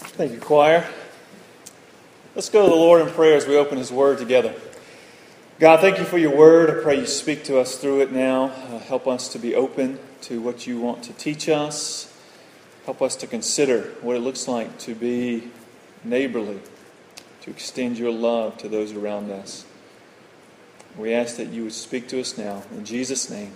Thank 0.00 0.32
you, 0.32 0.40
choir. 0.40 0.88
Let's 2.34 2.48
go 2.48 2.62
to 2.62 2.68
the 2.70 2.74
Lord 2.74 3.02
in 3.02 3.12
prayer 3.12 3.36
as 3.36 3.46
we 3.46 3.58
open 3.58 3.76
His 3.76 3.92
Word 3.92 4.16
together. 4.16 4.54
God, 5.58 5.80
thank 5.80 5.98
you 5.98 6.04
for 6.04 6.16
your 6.16 6.34
Word. 6.34 6.70
I 6.70 6.82
pray 6.82 6.98
you 6.98 7.06
speak 7.06 7.44
to 7.44 7.60
us 7.60 7.76
through 7.76 8.00
it 8.00 8.10
now. 8.10 8.44
Uh, 8.44 8.78
help 8.78 9.06
us 9.06 9.28
to 9.28 9.38
be 9.38 9.54
open 9.54 9.98
to 10.22 10.40
what 10.40 10.66
you 10.66 10.80
want 10.80 11.02
to 11.04 11.12
teach 11.12 11.50
us. 11.50 12.18
Help 12.86 13.02
us 13.02 13.14
to 13.16 13.26
consider 13.26 13.92
what 14.00 14.16
it 14.16 14.20
looks 14.20 14.48
like 14.48 14.78
to 14.78 14.94
be 14.94 15.50
neighborly, 16.02 16.60
to 17.42 17.50
extend 17.50 17.98
your 17.98 18.10
love 18.10 18.56
to 18.58 18.68
those 18.68 18.92
around 18.92 19.30
us. 19.30 19.66
We 20.96 21.12
ask 21.12 21.36
that 21.36 21.48
you 21.48 21.64
would 21.64 21.74
speak 21.74 22.08
to 22.08 22.20
us 22.20 22.38
now. 22.38 22.62
In 22.72 22.86
Jesus' 22.86 23.28
name, 23.28 23.52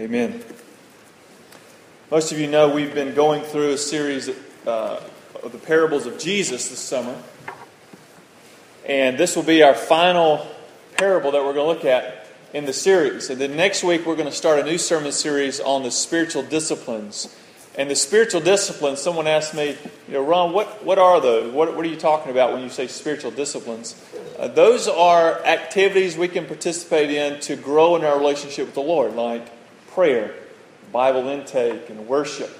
amen. 0.00 0.42
Most 2.10 2.32
of 2.32 2.40
you 2.40 2.48
know 2.48 2.68
we've 2.68 2.94
been 2.94 3.14
going 3.14 3.42
through 3.42 3.70
a 3.70 3.78
series 3.78 4.30
uh, 4.66 5.00
of 5.46 5.52
the 5.52 5.58
parables 5.58 6.06
of 6.06 6.18
Jesus 6.18 6.68
this 6.68 6.80
summer. 6.80 7.16
And 8.84 9.16
this 9.16 9.36
will 9.36 9.44
be 9.44 9.62
our 9.62 9.74
final 9.74 10.44
parable 10.98 11.30
that 11.30 11.44
we're 11.44 11.54
going 11.54 11.66
to 11.66 11.72
look 11.72 11.84
at 11.84 12.26
in 12.52 12.64
the 12.64 12.72
series. 12.72 13.30
And 13.30 13.40
then 13.40 13.56
next 13.56 13.84
week, 13.84 14.04
we're 14.04 14.16
going 14.16 14.28
to 14.28 14.34
start 14.34 14.58
a 14.58 14.64
new 14.64 14.76
sermon 14.76 15.12
series 15.12 15.60
on 15.60 15.84
the 15.84 15.90
spiritual 15.92 16.42
disciplines. 16.42 17.34
And 17.78 17.88
the 17.88 17.94
spiritual 17.94 18.40
disciplines, 18.40 19.00
someone 19.00 19.28
asked 19.28 19.54
me, 19.54 19.76
you 20.08 20.14
know, 20.14 20.24
Ron, 20.24 20.52
what, 20.52 20.84
what 20.84 20.98
are 20.98 21.20
those? 21.20 21.52
What, 21.52 21.76
what 21.76 21.84
are 21.84 21.88
you 21.88 21.96
talking 21.96 22.32
about 22.32 22.52
when 22.52 22.62
you 22.62 22.68
say 22.68 22.88
spiritual 22.88 23.30
disciplines? 23.30 24.02
Uh, 24.38 24.48
those 24.48 24.88
are 24.88 25.44
activities 25.44 26.16
we 26.16 26.26
can 26.26 26.46
participate 26.46 27.10
in 27.10 27.38
to 27.40 27.54
grow 27.54 27.94
in 27.94 28.04
our 28.04 28.18
relationship 28.18 28.66
with 28.66 28.74
the 28.74 28.80
Lord, 28.80 29.14
like 29.14 29.46
prayer, 29.92 30.34
Bible 30.90 31.28
intake, 31.28 31.88
and 31.88 32.08
worship. 32.08 32.50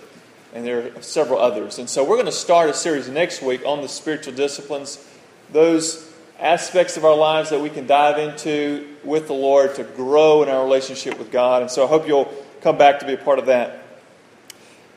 And 0.57 0.65
there 0.65 0.91
are 0.97 1.03
several 1.03 1.39
others. 1.39 1.79
And 1.79 1.89
so 1.89 2.03
we're 2.03 2.17
going 2.17 2.25
to 2.25 2.33
start 2.33 2.71
a 2.71 2.73
series 2.73 3.11
next 3.11 3.43
week 3.43 3.61
on 3.67 3.83
the 3.83 3.89
spiritual 3.91 4.33
disciplines, 4.33 5.07
those 5.53 6.11
aspects 6.41 6.97
of 6.97 7.05
our 7.05 7.15
lives 7.15 7.51
that 7.51 7.61
we 7.61 7.69
can 7.69 7.87
dive 7.87 8.17
into 8.17 8.89
with 9.05 9.27
the 9.27 9.35
Lord 9.35 9.75
to 9.75 9.85
grow 9.85 10.43
in 10.43 10.49
our 10.49 10.65
relationship 10.65 11.19
with 11.19 11.31
God. 11.31 11.61
And 11.61 11.71
so 11.71 11.85
I 11.85 11.89
hope 11.89 12.09
you'll 12.09 12.33
come 12.63 12.79
back 12.79 13.01
to 13.01 13.07
be 13.07 13.13
a 13.13 13.19
part 13.19 13.39
of 13.39 13.45
that. 13.47 13.83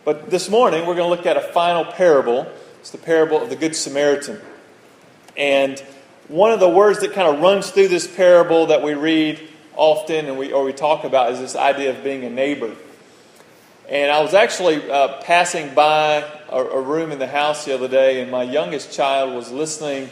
But 0.05 0.29
this 0.29 0.49
morning, 0.49 0.87
we're 0.87 0.95
going 0.95 1.11
to 1.11 1.13
look 1.13 1.25
at 1.25 1.35
a 1.35 1.51
final 1.51 1.83
parable. 1.83 2.49
It's 2.79 2.91
the 2.91 2.97
parable 2.97 3.41
of 3.41 3.49
the 3.49 3.57
Good 3.57 3.75
Samaritan. 3.75 4.39
And 5.35 5.77
one 6.29 6.53
of 6.53 6.61
the 6.61 6.69
words 6.69 7.01
that 7.01 7.11
kind 7.11 7.35
of 7.35 7.41
runs 7.41 7.69
through 7.69 7.89
this 7.89 8.07
parable 8.07 8.67
that 8.67 8.81
we 8.81 8.93
read 8.93 9.45
often 9.75 10.27
and 10.27 10.37
we, 10.37 10.53
or 10.53 10.63
we 10.63 10.71
talk 10.71 11.03
about 11.03 11.33
is 11.33 11.39
this 11.39 11.57
idea 11.57 11.89
of 11.89 12.01
being 12.01 12.23
a 12.23 12.29
neighbor. 12.29 12.77
And 13.89 14.11
I 14.11 14.21
was 14.21 14.35
actually 14.35 14.87
uh, 14.87 15.19
passing 15.23 15.73
by 15.73 16.23
a, 16.49 16.57
a, 16.57 16.79
room 16.79 17.11
in 17.11 17.17
the 17.17 17.25
house 17.25 17.65
the 17.65 17.73
other 17.73 17.87
day, 17.87 18.21
and 18.21 18.29
my 18.29 18.43
youngest 18.43 18.93
child 18.93 19.33
was 19.33 19.51
listening 19.51 20.11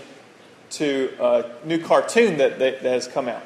to 0.72 1.14
a 1.20 1.46
new 1.64 1.78
cartoon 1.78 2.40
that, 2.40 2.58
that, 2.58 2.82
that 2.82 2.92
has 2.92 3.08
come 3.08 3.28
out. 3.28 3.44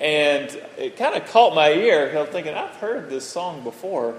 And 0.00 0.48
it 0.78 0.96
kind 0.96 1.14
of 1.14 1.28
caught 1.28 1.54
my 1.54 1.70
ear. 1.70 2.10
I 2.16 2.22
was 2.22 2.30
thinking, 2.30 2.54
I've 2.54 2.76
heard 2.76 3.10
this 3.10 3.28
song 3.28 3.62
before, 3.62 4.14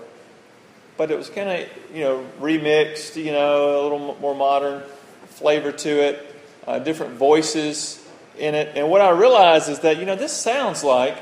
but 0.97 1.09
it 1.09 1.17
was 1.17 1.31
kind 1.31 1.49
of, 1.49 1.69
you 1.91 2.01
know, 2.01 2.23
remixed, 2.39 3.15
you 3.15 3.31
know, 3.31 3.81
a 3.81 3.83
little 3.83 4.17
more 4.21 4.35
modern 4.35 4.83
flavor 5.29 5.71
to 5.71 5.89
it, 5.89 6.35
uh, 6.67 6.77
different 6.77 7.13
voices 7.13 8.07
in 8.37 8.53
it. 8.53 8.77
And 8.77 8.87
what 8.91 9.01
I 9.01 9.09
realized 9.09 9.67
is 9.67 9.79
that, 9.79 9.97
you 9.97 10.05
know, 10.05 10.15
this 10.15 10.33
sounds 10.33 10.83
like 10.83 11.17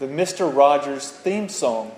the 0.00 0.06
Mr. 0.06 0.52
Rogers 0.52 1.10
theme 1.10 1.48
song, 1.48 1.92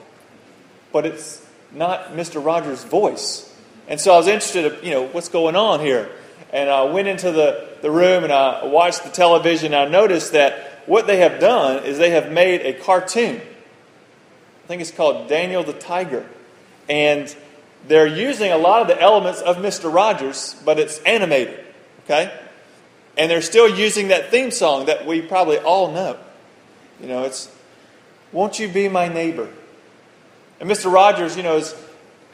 but 0.92 1.06
it's 1.06 1.44
not 1.72 2.12
Mr. 2.12 2.44
Rogers' 2.44 2.84
voice. 2.84 3.44
And 3.89 4.00
so 4.00 4.12
I 4.12 4.17
was 4.17 4.27
interested 4.27 4.72
in, 4.72 4.84
you 4.84 4.91
know, 4.91 5.06
what's 5.06 5.28
going 5.28 5.56
on 5.56 5.81
here. 5.81 6.11
And 6.53 6.70
I 6.70 6.84
went 6.84 7.08
into 7.08 7.31
the, 7.31 7.69
the 7.83 7.91
room 7.91 8.25
and 8.25 8.33
I 8.33 8.64
watched 8.64 9.05
the 9.05 9.11
television. 9.11 9.75
I 9.75 9.86
noticed 9.86 10.33
that 10.33 10.82
what 10.87 11.06
they 11.06 11.19
have 11.19 11.41
done 11.41 11.84
is 11.84 11.98
they 11.98 12.10
have 12.10 12.31
made 12.32 12.62
a 12.62 12.72
cartoon. 12.72 13.37
I 13.37 14.66
think 14.66 14.81
it's 14.81 14.91
called 14.91 15.28
Daniel 15.28 15.62
the 15.62 15.72
Tiger. 15.72 16.27
And 16.88 17.34
they're 17.87 18.06
using 18.06 18.50
a 18.50 18.59
lot 18.59 18.82
of 18.82 18.88
the 18.88 19.00
elements 19.00 19.41
of 19.41 19.56
Mr. 19.56 19.93
Rogers, 19.93 20.56
but 20.65 20.78
it's 20.78 20.98
animated. 21.00 21.65
Okay? 22.04 22.32
And 23.16 23.31
they're 23.31 23.43
still 23.43 23.69
using 23.69 24.09
that 24.09 24.31
theme 24.31 24.50
song 24.50 24.87
that 24.87 25.06
we 25.06 25.21
probably 25.21 25.59
all 25.59 25.93
know. 25.93 26.19
You 27.00 27.09
know, 27.09 27.25
it's, 27.25 27.50
Won't 28.32 28.59
you 28.59 28.69
be 28.69 28.88
my 28.88 29.09
neighbor? 29.09 29.48
And 30.61 30.69
Mr. 30.69 30.93
Rogers, 30.93 31.37
you 31.37 31.43
know, 31.43 31.57
is 31.57 31.75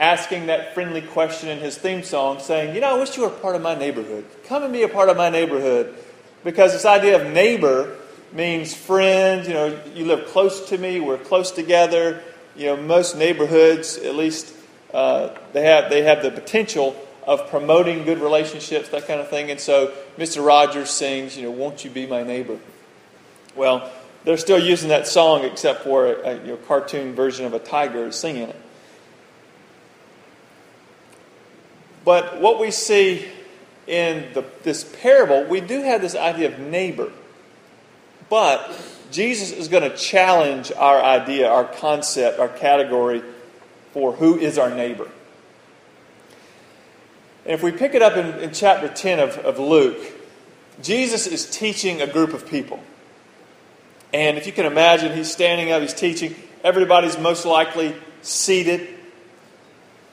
asking 0.00 0.46
that 0.46 0.74
friendly 0.74 1.02
question 1.02 1.48
in 1.48 1.58
his 1.58 1.76
theme 1.76 2.02
song, 2.02 2.40
saying, 2.40 2.74
You 2.74 2.80
know, 2.80 2.96
I 2.96 2.98
wish 2.98 3.16
you 3.16 3.22
were 3.22 3.30
part 3.30 3.56
of 3.56 3.62
my 3.62 3.74
neighborhood. 3.74 4.24
Come 4.46 4.62
and 4.62 4.72
be 4.72 4.82
a 4.82 4.88
part 4.88 5.08
of 5.08 5.16
my 5.16 5.30
neighborhood. 5.30 5.94
Because 6.42 6.72
this 6.72 6.84
idea 6.84 7.20
of 7.20 7.32
neighbor 7.32 7.96
means 8.32 8.74
friend, 8.74 9.46
you 9.46 9.54
know, 9.54 9.80
you 9.94 10.04
live 10.04 10.26
close 10.26 10.68
to 10.68 10.78
me, 10.78 11.00
we're 11.00 11.18
close 11.18 11.50
together. 11.50 12.22
You 12.56 12.66
know, 12.66 12.76
most 12.76 13.16
neighborhoods, 13.16 13.96
at 13.96 14.14
least, 14.14 14.54
uh, 14.92 15.30
they, 15.52 15.64
have, 15.64 15.90
they 15.90 16.02
have 16.02 16.22
the 16.22 16.30
potential 16.30 16.96
of 17.26 17.48
promoting 17.48 18.04
good 18.04 18.18
relationships, 18.18 18.90
that 18.90 19.06
kind 19.06 19.20
of 19.20 19.28
thing. 19.28 19.50
And 19.50 19.58
so 19.58 19.92
Mr. 20.18 20.44
Rogers 20.44 20.90
sings, 20.90 21.36
you 21.36 21.44
know, 21.44 21.50
Won't 21.50 21.84
you 21.84 21.90
be 21.90 22.06
my 22.06 22.22
neighbor? 22.22 22.58
Well, 23.56 23.90
they're 24.24 24.36
still 24.36 24.58
using 24.58 24.88
that 24.88 25.06
song 25.06 25.44
except 25.44 25.84
for 25.84 26.06
a, 26.06 26.30
a 26.30 26.34
you 26.40 26.46
know, 26.48 26.56
cartoon 26.56 27.14
version 27.14 27.44
of 27.44 27.52
a 27.52 27.58
tiger 27.58 28.10
singing 28.10 28.48
it. 28.48 28.56
But 32.04 32.40
what 32.40 32.60
we 32.60 32.70
see 32.70 33.26
in 33.86 34.32
the, 34.34 34.44
this 34.62 34.84
parable, 35.00 35.44
we 35.44 35.60
do 35.60 35.82
have 35.82 36.00
this 36.00 36.14
idea 36.14 36.52
of 36.52 36.58
neighbor. 36.58 37.10
But 38.28 38.70
Jesus 39.10 39.52
is 39.52 39.68
going 39.68 39.88
to 39.88 39.96
challenge 39.96 40.72
our 40.72 41.02
idea, 41.02 41.48
our 41.48 41.64
concept, 41.64 42.38
our 42.38 42.48
category 42.48 43.22
for 43.92 44.12
who 44.12 44.38
is 44.38 44.58
our 44.58 44.70
neighbor. 44.70 45.08
And 47.44 47.52
if 47.52 47.62
we 47.62 47.72
pick 47.72 47.94
it 47.94 48.02
up 48.02 48.16
in, 48.16 48.40
in 48.40 48.52
chapter 48.52 48.88
10 48.88 49.20
of, 49.20 49.38
of 49.38 49.58
Luke, 49.58 49.98
Jesus 50.82 51.26
is 51.26 51.48
teaching 51.48 52.00
a 52.00 52.06
group 52.06 52.32
of 52.32 52.46
people. 52.48 52.80
And 54.14 54.38
if 54.38 54.46
you 54.46 54.52
can 54.52 54.64
imagine, 54.64 55.12
he's 55.12 55.30
standing 55.30 55.72
up, 55.72 55.82
he's 55.82 55.92
teaching. 55.92 56.36
Everybody's 56.62 57.18
most 57.18 57.44
likely 57.44 57.96
seated 58.22 58.88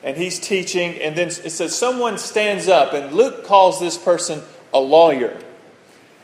and 0.03 0.17
he's 0.17 0.39
teaching, 0.39 0.95
and 0.95 1.15
then 1.15 1.27
it 1.27 1.51
says 1.51 1.77
someone 1.77 2.17
stands 2.17 2.67
up, 2.67 2.93
and 2.93 3.13
Luke 3.13 3.45
calls 3.45 3.79
this 3.79 3.99
person 3.99 4.41
a 4.73 4.79
lawyer. 4.79 5.39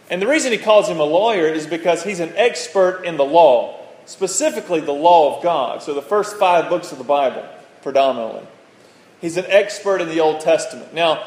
And 0.10 0.20
the 0.20 0.26
reason 0.26 0.52
he 0.52 0.58
calls 0.58 0.90
him 0.90 1.00
a 1.00 1.04
lawyer 1.04 1.46
is 1.46 1.68
because 1.68 2.04
he's 2.04 2.20
an 2.20 2.34
expert 2.36 3.04
in 3.04 3.18
the 3.18 3.24
law, 3.24 3.80
specifically 4.08 4.80
the 4.80 4.94
law 4.94 5.38
of 5.38 5.44
God. 5.44 5.84
So 5.84 5.94
the 5.94 6.02
first 6.02 6.38
five 6.38 6.70
books 6.70 6.92
of 6.92 6.98
the 6.98 7.04
Bible, 7.04 7.46
predominantly. 7.84 8.48
He's 9.22 9.38
an 9.38 9.46
expert 9.48 10.02
in 10.02 10.10
the 10.10 10.22
Old 10.22 10.42
Testament. 10.42 10.96
Now, 10.96 11.24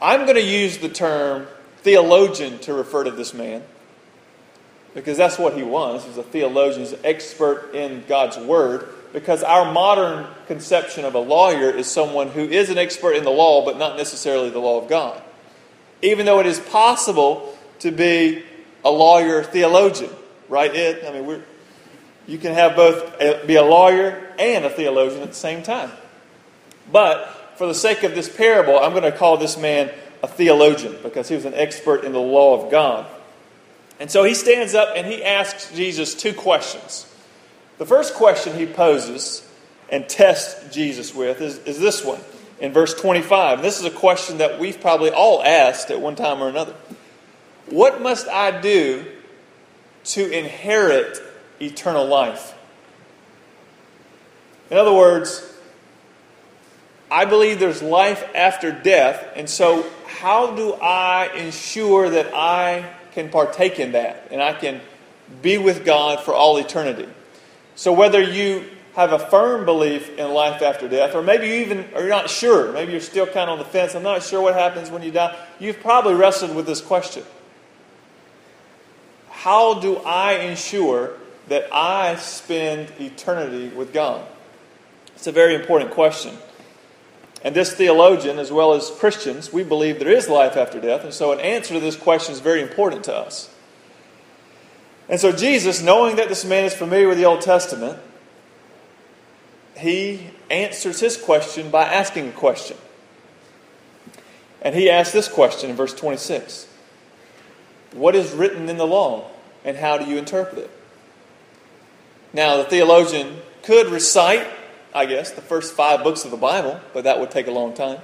I'm 0.00 0.22
going 0.22 0.36
to 0.36 0.42
use 0.42 0.78
the 0.78 0.88
term 0.88 1.46
theologian 1.82 2.58
to 2.60 2.72
refer 2.72 3.04
to 3.04 3.10
this 3.10 3.34
man 3.34 3.62
because 4.98 5.16
that's 5.16 5.38
what 5.38 5.54
he 5.54 5.62
was. 5.62 6.04
He's 6.04 6.16
a 6.16 6.24
theologian, 6.24 6.80
he's 6.80 6.92
an 6.92 7.00
expert 7.04 7.72
in 7.72 8.02
God's 8.08 8.36
Word 8.36 8.88
because 9.12 9.44
our 9.44 9.72
modern 9.72 10.26
conception 10.48 11.04
of 11.04 11.14
a 11.14 11.20
lawyer 11.20 11.70
is 11.70 11.86
someone 11.86 12.28
who 12.28 12.40
is 12.40 12.68
an 12.68 12.78
expert 12.78 13.12
in 13.12 13.22
the 13.22 13.30
law, 13.30 13.64
but 13.64 13.78
not 13.78 13.96
necessarily 13.96 14.50
the 14.50 14.58
law 14.58 14.82
of 14.82 14.88
God. 14.88 15.22
Even 16.02 16.26
though 16.26 16.40
it 16.40 16.46
is 16.46 16.58
possible 16.58 17.56
to 17.78 17.92
be 17.92 18.42
a 18.84 18.90
lawyer 18.90 19.44
theologian, 19.44 20.10
right? 20.48 20.74
It, 20.74 21.04
I 21.04 21.12
mean, 21.12 21.26
we're, 21.26 21.42
you 22.26 22.38
can 22.38 22.54
have 22.54 22.74
both 22.74 23.20
a, 23.20 23.46
be 23.46 23.54
a 23.54 23.64
lawyer 23.64 24.32
and 24.36 24.64
a 24.64 24.70
theologian 24.70 25.22
at 25.22 25.28
the 25.28 25.34
same 25.34 25.62
time. 25.62 25.92
But 26.90 27.52
for 27.56 27.68
the 27.68 27.74
sake 27.74 28.02
of 28.02 28.16
this 28.16 28.28
parable, 28.28 28.76
I'm 28.80 28.90
going 28.90 29.04
to 29.04 29.16
call 29.16 29.36
this 29.36 29.56
man 29.56 29.92
a 30.24 30.26
theologian 30.26 30.96
because 31.04 31.28
he 31.28 31.36
was 31.36 31.44
an 31.44 31.54
expert 31.54 32.02
in 32.04 32.10
the 32.10 32.18
law 32.18 32.60
of 32.60 32.68
God. 32.70 33.06
And 34.00 34.10
so 34.10 34.24
he 34.24 34.34
stands 34.34 34.74
up 34.74 34.90
and 34.96 35.06
he 35.06 35.24
asks 35.24 35.72
Jesus 35.72 36.14
two 36.14 36.32
questions. 36.32 37.06
The 37.78 37.86
first 37.86 38.14
question 38.14 38.56
he 38.56 38.66
poses 38.66 39.46
and 39.90 40.08
tests 40.08 40.74
Jesus 40.74 41.14
with 41.14 41.40
is, 41.40 41.58
is 41.58 41.78
this 41.78 42.04
one 42.04 42.20
in 42.60 42.72
verse 42.72 42.94
25. 42.94 43.62
This 43.62 43.78
is 43.78 43.84
a 43.84 43.90
question 43.90 44.38
that 44.38 44.58
we've 44.58 44.80
probably 44.80 45.10
all 45.10 45.42
asked 45.42 45.90
at 45.90 46.00
one 46.00 46.16
time 46.16 46.42
or 46.42 46.48
another. 46.48 46.74
What 47.66 48.00
must 48.00 48.28
I 48.28 48.60
do 48.60 49.04
to 50.04 50.30
inherit 50.30 51.18
eternal 51.60 52.06
life? 52.06 52.54
In 54.70 54.76
other 54.76 54.92
words, 54.92 55.44
I 57.10 57.24
believe 57.24 57.58
there's 57.58 57.82
life 57.82 58.24
after 58.34 58.70
death, 58.70 59.26
and 59.34 59.48
so 59.48 59.88
how 60.06 60.54
do 60.54 60.74
I 60.74 61.28
ensure 61.34 62.10
that 62.10 62.34
I 62.34 62.84
can 63.18 63.30
partake 63.30 63.80
in 63.80 63.92
that 63.92 64.28
and 64.30 64.40
I 64.40 64.52
can 64.52 64.80
be 65.42 65.58
with 65.58 65.84
God 65.84 66.20
for 66.20 66.34
all 66.34 66.56
eternity? 66.58 67.08
So, 67.74 67.92
whether 67.92 68.22
you 68.22 68.64
have 68.94 69.12
a 69.12 69.18
firm 69.18 69.64
belief 69.64 70.18
in 70.18 70.32
life 70.32 70.60
after 70.60 70.88
death, 70.88 71.14
or 71.14 71.22
maybe 71.22 71.46
you 71.46 71.54
even 71.54 71.84
are 71.94 72.08
not 72.08 72.28
sure. 72.28 72.72
Maybe 72.72 72.90
you're 72.90 73.00
still 73.00 73.26
kind 73.26 73.48
of 73.48 73.50
on 73.50 73.58
the 73.58 73.64
fence. 73.64 73.94
I'm 73.94 74.02
not 74.02 74.24
sure 74.24 74.42
what 74.42 74.54
happens 74.54 74.90
when 74.90 75.02
you 75.02 75.12
die. 75.12 75.36
You've 75.60 75.78
probably 75.78 76.14
wrestled 76.14 76.54
with 76.54 76.66
this 76.66 76.80
question 76.80 77.24
How 79.30 79.78
do 79.80 79.98
I 79.98 80.32
ensure 80.34 81.12
that 81.46 81.72
I 81.72 82.16
spend 82.16 82.92
eternity 82.98 83.68
with 83.68 83.92
God? 83.92 84.26
It's 85.14 85.26
a 85.26 85.32
very 85.32 85.54
important 85.54 85.92
question. 85.92 86.36
And 87.44 87.54
this 87.54 87.72
theologian, 87.72 88.38
as 88.38 88.50
well 88.50 88.72
as 88.72 88.90
Christians, 88.90 89.52
we 89.52 89.62
believe 89.62 89.98
there 89.98 90.10
is 90.10 90.28
life 90.28 90.56
after 90.56 90.80
death. 90.80 91.04
And 91.04 91.14
so, 91.14 91.32
an 91.32 91.40
answer 91.40 91.74
to 91.74 91.80
this 91.80 91.96
question 91.96 92.32
is 92.32 92.40
very 92.40 92.60
important 92.60 93.04
to 93.04 93.14
us. 93.14 93.54
And 95.08 95.20
so, 95.20 95.32
Jesus, 95.32 95.80
knowing 95.80 96.16
that 96.16 96.28
this 96.28 96.44
man 96.44 96.64
is 96.64 96.74
familiar 96.74 97.08
with 97.08 97.16
the 97.16 97.24
Old 97.24 97.40
Testament, 97.40 97.98
he 99.76 100.30
answers 100.50 100.98
his 101.00 101.16
question 101.16 101.70
by 101.70 101.84
asking 101.84 102.28
a 102.28 102.32
question. 102.32 102.76
And 104.60 104.74
he 104.74 104.90
asks 104.90 105.12
this 105.12 105.28
question 105.28 105.70
in 105.70 105.76
verse 105.76 105.94
26 105.94 106.66
What 107.92 108.16
is 108.16 108.32
written 108.32 108.68
in 108.68 108.76
the 108.76 108.86
law, 108.86 109.30
and 109.64 109.76
how 109.76 109.96
do 109.96 110.10
you 110.10 110.18
interpret 110.18 110.58
it? 110.58 110.70
Now, 112.32 112.56
the 112.56 112.64
theologian 112.64 113.36
could 113.62 113.86
recite 113.86 114.46
I 114.94 115.06
guess, 115.06 115.30
the 115.32 115.42
first 115.42 115.74
five 115.74 116.02
books 116.02 116.24
of 116.24 116.30
the 116.30 116.36
Bible, 116.36 116.80
but 116.92 117.04
that 117.04 117.20
would 117.20 117.30
take 117.30 117.46
a 117.46 117.50
long 117.50 117.74
time. 117.74 118.00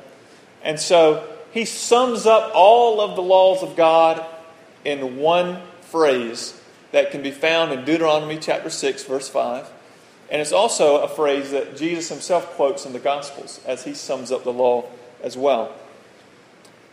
And 0.62 0.78
so 0.78 1.26
he 1.52 1.64
sums 1.64 2.26
up 2.26 2.52
all 2.54 3.00
of 3.00 3.16
the 3.16 3.22
laws 3.22 3.62
of 3.62 3.76
God 3.76 4.24
in 4.84 5.16
one 5.16 5.60
phrase 5.82 6.60
that 6.92 7.10
can 7.10 7.22
be 7.22 7.30
found 7.30 7.72
in 7.72 7.84
Deuteronomy 7.84 8.38
chapter 8.38 8.70
6, 8.70 9.04
verse 9.04 9.28
5. 9.28 9.70
And 10.30 10.40
it's 10.40 10.52
also 10.52 11.02
a 11.02 11.08
phrase 11.08 11.50
that 11.50 11.76
Jesus 11.76 12.08
himself 12.08 12.46
quotes 12.52 12.86
in 12.86 12.92
the 12.92 12.98
Gospels 12.98 13.60
as 13.66 13.84
he 13.84 13.94
sums 13.94 14.32
up 14.32 14.44
the 14.44 14.52
law 14.52 14.84
as 15.22 15.36
well. 15.36 15.74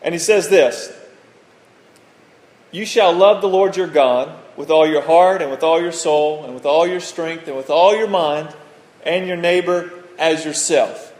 And 0.01 0.13
he 0.13 0.19
says 0.19 0.49
this 0.49 0.91
You 2.71 2.85
shall 2.85 3.13
love 3.13 3.41
the 3.41 3.49
Lord 3.49 3.77
your 3.77 3.87
God 3.87 4.37
with 4.57 4.69
all 4.69 4.87
your 4.87 5.01
heart 5.01 5.41
and 5.41 5.49
with 5.49 5.63
all 5.63 5.81
your 5.81 5.91
soul 5.91 6.43
and 6.43 6.53
with 6.53 6.65
all 6.65 6.85
your 6.85 6.99
strength 6.99 7.47
and 7.47 7.55
with 7.55 7.69
all 7.69 7.95
your 7.95 8.07
mind 8.07 8.53
and 9.03 9.27
your 9.27 9.37
neighbor 9.37 9.91
as 10.17 10.45
yourself. 10.45 11.13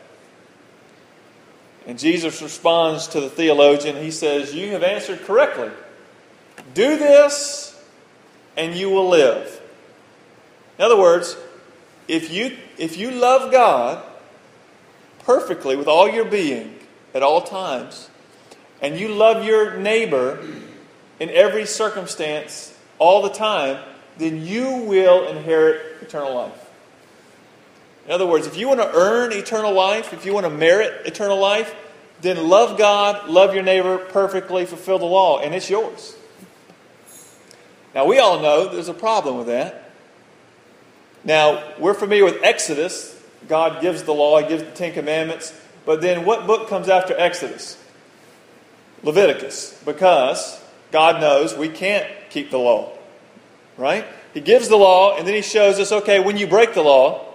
And 1.88 1.98
Jesus 1.98 2.42
responds 2.42 3.08
to 3.10 3.22
the 3.22 3.30
theologian. 3.30 3.96
He 3.98 4.12
says, 4.12 4.54
You 4.54 4.72
have 4.72 4.84
answered 4.84 5.24
correctly. 5.24 5.72
Do 6.74 6.98
this, 6.98 7.80
and 8.56 8.76
you 8.76 8.90
will 8.90 9.10
live. 9.10 9.60
In 10.78 10.86
other 10.86 10.98
words, 10.98 11.36
if 12.08 12.32
you, 12.32 12.58
if 12.78 12.98
you 12.98 13.12
love 13.12 13.52
God 13.52 14.04
perfectly 15.20 15.76
with 15.76 15.88
all 15.88 16.10
your 16.10 16.26
being 16.26 16.76
at 17.14 17.24
all 17.24 17.42
times, 17.42 18.10
and 18.82 19.00
you 19.00 19.10
love 19.10 19.46
your 19.46 19.78
neighbor 19.78 20.40
in 21.20 21.30
every 21.30 21.66
circumstance 21.66 22.78
all 23.00 23.22
the 23.22 23.30
time, 23.30 23.84
then 24.18 24.46
you 24.46 24.78
will 24.78 25.28
inherit 25.28 26.02
eternal 26.02 26.36
life. 26.36 26.61
In 28.06 28.12
other 28.12 28.26
words, 28.26 28.48
if 28.48 28.58
you 28.58 28.68
want 28.68 28.80
to 28.80 28.92
earn 28.94 29.32
eternal 29.32 29.74
life, 29.74 30.14
if 30.14 30.26
you 30.26 30.34
want 30.34 30.46
to 30.46 30.50
merit 30.50 31.06
eternal 31.06 31.38
life, 31.38 31.76
then 32.22 32.48
love 32.48 32.78
God, 32.78 33.30
love 33.30 33.54
your 33.54 33.64
neighbor 33.64 33.98
perfectly, 33.98 34.66
fulfill 34.66 35.00
the 35.00 35.06
law, 35.06 35.40
and 35.40 35.54
it's 35.54 35.70
yours. 35.70 36.16
Now, 37.94 38.06
we 38.06 38.20
all 38.20 38.40
know 38.40 38.70
there's 38.70 38.88
a 38.88 38.94
problem 38.94 39.38
with 39.38 39.48
that. 39.48 39.92
Now, 41.24 41.64
we're 41.78 41.94
familiar 41.94 42.24
with 42.24 42.42
Exodus. 42.44 43.20
God 43.48 43.82
gives 43.82 44.04
the 44.04 44.14
law, 44.14 44.40
He 44.40 44.48
gives 44.48 44.64
the 44.64 44.72
Ten 44.72 44.94
Commandments. 44.94 45.54
But 45.86 46.02
then 46.02 46.26
what 46.26 46.48
book 46.48 46.70
comes 46.70 46.90
after 46.90 47.16
Exodus? 47.18 47.78
Leviticus. 49.04 49.80
Because 49.84 50.60
God 50.92 51.22
knows 51.22 51.56
we 51.56 51.70
can't 51.70 52.08
keep 52.30 52.52
the 52.52 52.60
law. 52.60 52.94
Right? 53.78 54.06
He 54.34 54.42
gives 54.42 54.70
the 54.70 54.78
law, 54.78 55.18
and 55.18 55.28
then 55.28 55.34
He 55.34 55.42
shows 55.42 55.80
us 55.80 55.92
okay, 55.92 56.20
when 56.20 56.38
you 56.38 56.48
break 56.48 56.74
the 56.74 56.84
law, 56.84 57.31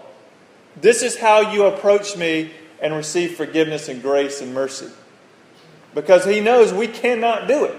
this 0.81 1.02
is 1.02 1.17
how 1.17 1.52
you 1.52 1.64
approach 1.64 2.17
me 2.17 2.50
and 2.81 2.94
receive 2.94 3.37
forgiveness 3.37 3.88
and 3.88 4.02
grace 4.02 4.40
and 4.40 4.55
mercy. 4.55 4.88
Because 5.94 6.25
he 6.25 6.40
knows 6.40 6.73
we 6.73 6.88
cannot 6.88 7.49
do 7.49 7.64
it. 7.64 7.75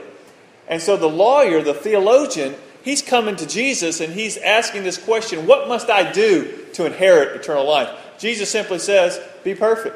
And 0.68 0.82
so 0.82 0.98
the 0.98 1.08
lawyer, 1.08 1.62
the 1.62 1.74
theologian, 1.74 2.56
he's 2.82 3.02
coming 3.02 3.36
to 3.36 3.48
Jesus 3.48 4.02
and 4.02 4.14
he's 4.14 4.38
asking 4.38 4.84
this 4.84 4.98
question 4.98 5.46
What 5.46 5.68
must 5.68 5.90
I 5.90 6.12
do 6.12 6.66
to 6.74 6.86
inherit 6.86 7.40
eternal 7.40 7.68
life? 7.68 7.90
Jesus 8.18 8.50
simply 8.50 8.80
says, 8.80 9.20
Be 9.44 9.54
perfect. 9.54 9.96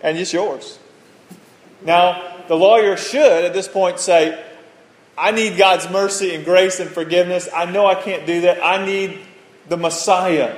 And 0.00 0.18
it's 0.18 0.32
yours. 0.32 0.78
Now, 1.84 2.36
the 2.48 2.56
lawyer 2.56 2.96
should 2.96 3.44
at 3.44 3.52
this 3.52 3.68
point 3.68 4.00
say, 4.00 4.44
I 5.16 5.30
need 5.30 5.56
God's 5.56 5.88
mercy 5.90 6.34
and 6.34 6.44
grace 6.44 6.80
and 6.80 6.90
forgiveness. 6.90 7.48
I 7.54 7.70
know 7.70 7.86
I 7.86 7.94
can't 7.94 8.26
do 8.26 8.42
that. 8.42 8.64
I 8.64 8.84
need 8.84 9.20
the 9.68 9.76
Messiah 9.76 10.56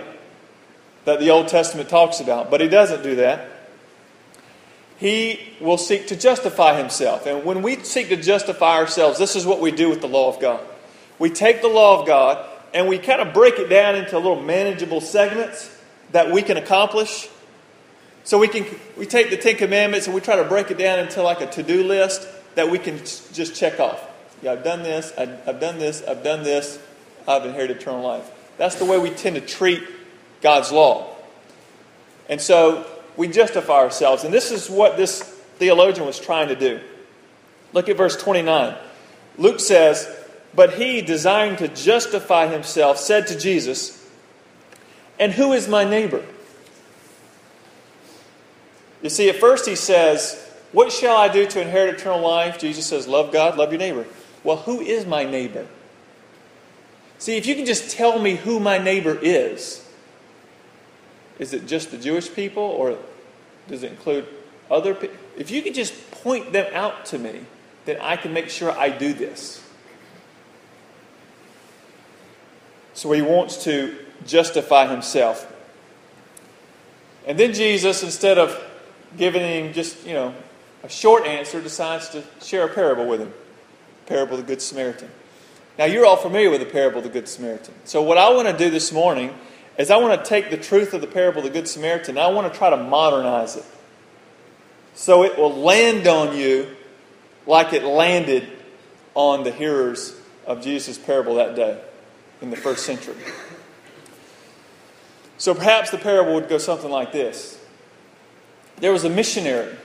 that 1.05 1.21
the 1.21 1.31
Old 1.31 1.49
Testament 1.49 1.89
talks 1.89 2.21
about. 2.21 2.51
But 2.51 2.61
he 2.61 2.69
doesn't 2.69 3.03
do 3.03 3.17
that. 3.17 3.49
He 4.99 5.41
will 5.61 5.79
seek 5.79 6.07
to 6.09 6.17
justify 6.17 6.79
himself. 6.79 7.27
And 7.27 7.45
when 7.45 7.63
we 7.63 7.77
seek 7.83 8.09
to 8.11 8.17
justify 8.17 8.77
ourselves, 8.77 9.19
this 9.19 9.35
is 9.35 9.45
what 9.45 9.61
we 9.61 9.73
do 9.73 9.89
with 9.89 10.01
the 10.01 10.07
law 10.07 10.29
of 10.29 10.41
God. 10.41 10.61
We 11.19 11.29
take 11.31 11.61
the 11.61 11.69
law 11.69 12.01
of 12.01 12.07
God 12.07 12.49
and 12.73 12.89
we 12.89 12.99
kind 12.99 13.21
of 13.21 13.35
break 13.35 13.59
it 13.59 13.69
down 13.69 13.97
into 13.97 14.17
little 14.17 14.41
manageable 14.41 15.01
segments 15.01 15.77
that 16.13 16.31
we 16.31 16.43
can 16.43 16.57
accomplish. 16.57 17.29
So 18.25 18.39
we 18.39 18.47
can 18.47 18.65
we 18.97 19.07
take 19.07 19.31
the 19.31 19.37
Ten 19.37 19.57
Commandments 19.57 20.07
and 20.07 20.15
we 20.15 20.21
try 20.21 20.37
to 20.37 20.45
break 20.45 20.71
it 20.71 20.79
down 20.79 21.01
into 21.01 21.23
like 21.23 21.41
a 21.41 21.51
to-do 21.51 21.83
list 21.83 22.29
that 22.55 22.71
we 22.71 22.79
can 22.79 22.99
just 22.99 23.57
check 23.57 23.81
off. 23.81 24.01
Yeah, 24.41 24.53
I've 24.53 24.65
done 24.65 24.83
this, 24.83 25.13
I've 25.19 25.61
done 25.61 25.79
this, 25.79 26.03
I've 26.07 26.23
done 26.23 26.43
this, 26.45 26.79
I've 27.27 27.45
inherited 27.45 27.79
eternal 27.79 28.03
life. 28.03 28.31
That's 28.57 28.77
the 28.77 28.85
way 28.85 28.99
we 28.99 29.11
tend 29.11 29.35
to 29.37 29.41
treat 29.41 29.83
God's 30.43 30.73
law. 30.73 31.15
And 32.29 32.41
so 32.41 32.87
we 33.17 33.29
justify 33.29 33.75
ourselves. 33.75 34.25
And 34.25 34.33
this 34.33 34.51
is 34.51 34.69
what 34.69 34.97
this 34.97 35.23
theologian 35.59 36.07
was 36.07 36.19
trying 36.19 36.49
to 36.49 36.57
do. 36.57 36.81
Look 37.73 37.89
at 37.89 37.97
verse 37.97 38.17
29. 38.17 38.77
Luke 39.39 39.61
says, 39.61 40.09
But 40.55 40.75
he, 40.75 41.01
desiring 41.01 41.57
to 41.57 41.69
justify 41.69 42.49
himself, 42.49 42.99
said 42.99 43.27
to 43.29 43.39
Jesus, 43.39 44.07
And 45.19 45.33
who 45.33 45.53
is 45.53 45.69
my 45.69 45.85
neighbor? 45.85 46.25
You 49.03 49.11
see, 49.11 49.29
at 49.29 49.37
first 49.37 49.67
he 49.67 49.77
says, 49.77 50.39
What 50.73 50.93
shall 50.93 51.17
I 51.17 51.29
do 51.29 51.47
to 51.47 51.61
inherit 51.61 51.97
eternal 51.97 52.21
life? 52.21 52.59
Jesus 52.59 52.87
says, 52.87 53.09
Love 53.09 53.33
God, 53.33 53.57
love 53.57 53.73
your 53.73 53.79
neighbor. 53.79 54.07
Well, 54.45 54.59
who 54.59 54.81
is 54.81 55.07
my 55.07 55.25
neighbor? 55.25 55.67
See, 57.19 57.37
if 57.37 57.47
you 57.47 57.55
can 57.55 57.67
just 57.67 57.91
tell 57.91 58.19
me 58.19 58.35
who 58.35 58.59
my 58.59 58.79
neighbor 58.79 59.17
is, 59.21 59.89
is 61.43 61.53
it 61.53 61.67
just 61.67 61.91
the 61.91 61.99
Jewish 61.99 62.33
people 62.33 62.63
or 62.63 62.97
does 63.69 63.83
it 63.83 63.91
include 63.91 64.29
other 64.71 64.95
people? 64.95 65.17
If 65.37 65.51
you 65.51 65.61
could 65.61 65.75
just 65.75 66.11
point 66.23 66.53
them 66.53 66.73
out 66.73 67.05
to 67.07 67.19
me, 67.19 67.41
then 67.85 67.99
I 68.01 68.15
can 68.15 68.33
make 68.33 68.49
sure 68.49 68.71
I 68.71 68.91
do 68.91 69.13
this. 69.13 69.61
So 72.95 73.11
he 73.11 73.23
wants 73.23 73.65
to 73.65 73.99
justify 74.25 74.87
himself. 74.87 75.53
And 77.27 77.37
then 77.37 77.53
Jesus, 77.55 78.05
instead 78.05 78.39
of 78.39 78.57
giving 79.17 79.43
him 79.43 79.73
just, 79.73 80.07
you 80.07 80.13
know, 80.13 80.33
a 80.85 80.89
short 80.89 81.27
answer, 81.27 81.61
decides 81.61 82.09
to 82.11 82.23
share 82.41 82.67
a 82.67 82.69
parable 82.69 83.09
with 83.09 83.21
him. 83.21 83.33
Parable 84.07 84.35
of 84.35 84.47
the 84.47 84.47
Good 84.47 84.63
Samaritan. 84.63 85.11
Now, 85.77 85.87
you're 85.87 86.07
all 86.07 86.17
familiar 86.17 86.51
with 86.51 86.61
the 86.61 86.67
parable 86.67 86.99
of 86.99 87.05
the 87.05 87.11
Good 87.11 87.29
Samaritan. 87.29 87.75
So, 87.85 88.01
what 88.03 88.19
I 88.19 88.31
want 88.31 88.47
to 88.47 88.57
do 88.57 88.71
this 88.71 88.93
morning 88.93 89.35
is 89.79 89.91
I 89.91 89.97
want 89.97 90.23
to 90.23 90.29
take 90.29 90.51
the 90.51 90.57
truth 90.57 90.95
of 90.95 91.01
the 91.01 91.07
parable 91.07 91.39
of 91.39 91.45
the 91.45 91.51
Good 91.51 91.69
Samaritan 91.69 92.19
I 92.19 92.29
want 92.29 92.53
to 92.53 92.59
try 92.59 92.71
to 92.71 92.77
modernize 92.77 93.57
it. 93.57 93.65
So 94.95 95.25
it 95.25 95.39
will 95.39 95.55
land 95.55 96.07
on 96.07 96.37
you 96.37 96.77
like 97.47 97.73
it 97.73 97.85
landed 97.85 98.49
on 99.15 99.45
the 99.45 99.51
hearers 99.51 100.15
of 100.47 100.63
Jesus' 100.63 100.99
parable 100.99 101.37
that 101.37 101.57
day 101.57 101.81
in 102.41 102.51
the 102.51 102.57
first 102.57 102.85
century. 102.85 103.17
So 105.39 105.55
perhaps 105.55 105.91
the 105.91 105.99
parable 105.99 106.35
would 106.35 106.49
go 106.49 106.59
something 106.59 106.91
like 106.91 107.13
this 107.13 107.59
There 108.77 108.93
was 108.93 109.05
a 109.05 109.11
missionary 109.11 109.77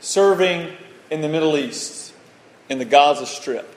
serving 0.00 0.72
in 1.10 1.20
the 1.20 1.28
Middle 1.28 1.56
East, 1.56 2.12
in 2.68 2.78
the 2.78 2.84
Gaza 2.84 3.26
Strip. 3.26 3.68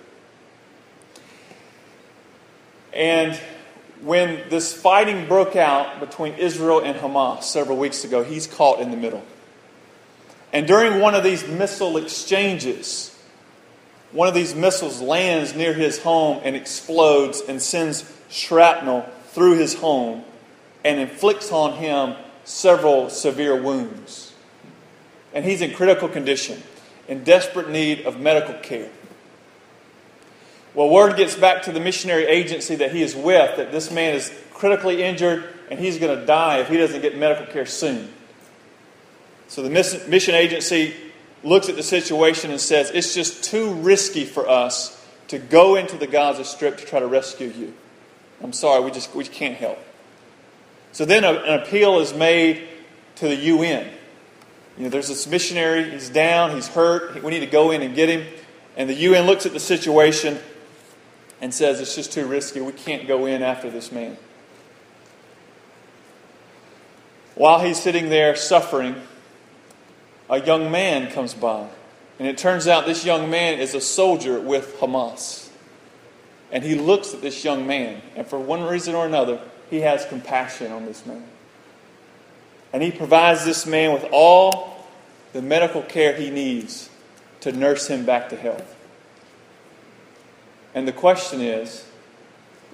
And 2.93 3.39
when 4.01 4.49
this 4.49 4.73
fighting 4.73 5.27
broke 5.27 5.55
out 5.55 5.99
between 5.99 6.33
Israel 6.33 6.81
and 6.81 6.97
Hamas 6.97 7.43
several 7.43 7.77
weeks 7.77 8.03
ago, 8.03 8.23
he's 8.23 8.47
caught 8.47 8.79
in 8.79 8.91
the 8.91 8.97
middle. 8.97 9.23
And 10.53 10.67
during 10.67 11.01
one 11.01 11.15
of 11.15 11.23
these 11.23 11.47
missile 11.47 11.97
exchanges, 11.97 13.17
one 14.11 14.27
of 14.27 14.33
these 14.33 14.55
missiles 14.55 15.01
lands 15.01 15.55
near 15.55 15.73
his 15.73 16.01
home 16.01 16.39
and 16.43 16.55
explodes 16.55 17.41
and 17.41 17.61
sends 17.61 18.11
shrapnel 18.29 19.09
through 19.29 19.57
his 19.57 19.73
home. 19.73 20.23
and 20.85 20.99
inflicts 20.99 21.51
on 21.51 21.73
him 21.73 22.15
several 22.43 23.09
severe 23.09 23.59
wounds. 23.59 24.33
And 25.33 25.43
he's 25.43 25.61
in 25.61 25.73
critical 25.73 26.07
condition, 26.07 26.61
in 27.07 27.23
desperate 27.23 27.69
need 27.69 28.05
of 28.05 28.19
medical 28.19 28.53
care. 28.53 28.89
Well, 30.75 30.89
word 30.89 31.15
gets 31.15 31.35
back 31.35 31.63
to 31.63 31.71
the 31.71 31.79
missionary 31.79 32.25
agency 32.25 32.75
that 32.75 32.91
he 32.91 33.01
is 33.01 33.15
with 33.15 33.55
that 33.55 33.71
this 33.71 33.91
man 33.91 34.13
is 34.13 34.31
critically 34.53 35.01
injured 35.01 35.45
and 35.71 35.79
he's 35.79 35.97
going 35.97 36.19
to 36.19 36.25
die 36.25 36.59
if 36.59 36.67
he 36.67 36.77
doesn't 36.77 37.01
get 37.01 37.17
medical 37.17 37.45
care 37.45 37.65
soon. 37.65 38.11
So 39.47 39.61
the 39.61 39.69
mission 39.69 40.35
agency 40.35 40.93
looks 41.43 41.69
at 41.69 41.77
the 41.77 41.83
situation 41.83 42.51
and 42.51 42.59
says, 42.59 42.91
It's 42.93 43.13
just 43.13 43.43
too 43.43 43.73
risky 43.73 44.25
for 44.25 44.49
us 44.49 45.01
to 45.29 45.39
go 45.39 45.75
into 45.75 45.97
the 45.97 46.07
Gaza 46.07 46.43
Strip 46.43 46.77
to 46.77 46.85
try 46.85 46.99
to 46.99 47.07
rescue 47.07 47.53
you. 47.55 47.73
I'm 48.43 48.53
sorry, 48.53 48.83
we 48.83 48.91
just 48.91 49.15
we 49.15 49.23
can't 49.23 49.55
help. 49.55 49.79
So 50.91 51.05
then 51.05 51.23
an 51.23 51.59
appeal 51.59 51.99
is 51.99 52.13
made 52.13 52.67
to 53.15 53.27
the 53.27 53.35
UN. 53.35 53.89
You 54.77 54.83
know, 54.83 54.89
there's 54.89 55.07
this 55.07 55.25
missionary, 55.25 55.89
he's 55.91 56.09
down, 56.09 56.51
he's 56.51 56.67
hurt, 56.67 57.23
we 57.23 57.31
need 57.31 57.39
to 57.39 57.45
go 57.45 57.71
in 57.71 57.81
and 57.81 57.95
get 57.95 58.09
him. 58.09 58.25
And 58.75 58.89
the 58.89 58.93
UN 58.93 59.25
looks 59.25 59.45
at 59.45 59.53
the 59.53 59.59
situation 59.59 60.37
and 61.41 61.53
says, 61.53 61.79
It's 61.79 61.95
just 61.95 62.11
too 62.11 62.25
risky, 62.25 62.61
we 62.61 62.71
can't 62.71 63.07
go 63.07 63.25
in 63.25 63.41
after 63.41 63.69
this 63.69 63.91
man. 63.91 64.17
While 67.35 67.59
he's 67.59 67.81
sitting 67.81 68.09
there 68.09 68.35
suffering, 68.35 68.95
a 70.29 70.41
young 70.41 70.71
man 70.71 71.11
comes 71.11 71.33
by. 71.33 71.67
And 72.17 72.27
it 72.27 72.37
turns 72.37 72.67
out 72.67 72.85
this 72.85 73.03
young 73.03 73.29
man 73.29 73.59
is 73.59 73.73
a 73.73 73.81
soldier 73.81 74.39
with 74.39 74.77
Hamas. 74.79 75.49
And 76.51 76.63
he 76.63 76.75
looks 76.75 77.13
at 77.13 77.21
this 77.21 77.43
young 77.43 77.67
man, 77.67 78.01
and 78.15 78.25
for 78.25 78.39
one 78.39 78.63
reason 78.63 78.95
or 78.95 79.05
another, 79.05 79.41
he 79.69 79.81
has 79.81 80.05
compassion 80.05 80.71
on 80.71 80.85
this 80.85 81.05
man. 81.05 81.23
And 82.71 82.81
he 82.81 82.91
provides 82.91 83.43
this 83.43 83.65
man 83.65 83.93
with 83.93 84.05
all 84.11 84.85
the 85.33 85.41
medical 85.41 85.81
care 85.81 86.13
he 86.13 86.29
needs 86.29 86.89
to 87.41 87.51
nurse 87.51 87.87
him 87.87 88.05
back 88.05 88.29
to 88.29 88.37
health. 88.37 88.74
And 90.75 90.85
the 90.85 90.93
question 90.93 91.39
is 91.39 91.85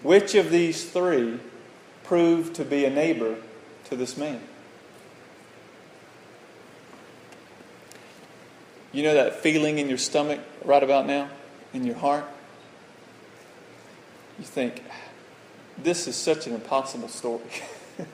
which 0.02 0.34
of 0.34 0.50
these 0.50 0.90
three 0.90 1.40
proved 2.04 2.56
to 2.56 2.66
be 2.66 2.84
a 2.84 2.90
neighbor 2.90 3.36
to 3.86 3.96
this 3.96 4.18
man? 4.18 4.42
You 8.92 9.04
know 9.04 9.14
that 9.14 9.36
feeling 9.36 9.78
in 9.78 9.88
your 9.88 10.00
stomach 10.00 10.40
right 10.66 10.84
about 10.84 11.06
now, 11.06 11.30
in 11.74 11.86
your 11.86 11.96
heart? 11.96 12.26
You 14.38 14.44
think, 14.46 14.84
this 15.78 16.08
is 16.08 16.16
such 16.16 16.48
an 16.48 16.54
impossible 16.54 17.08
story. 17.08 17.44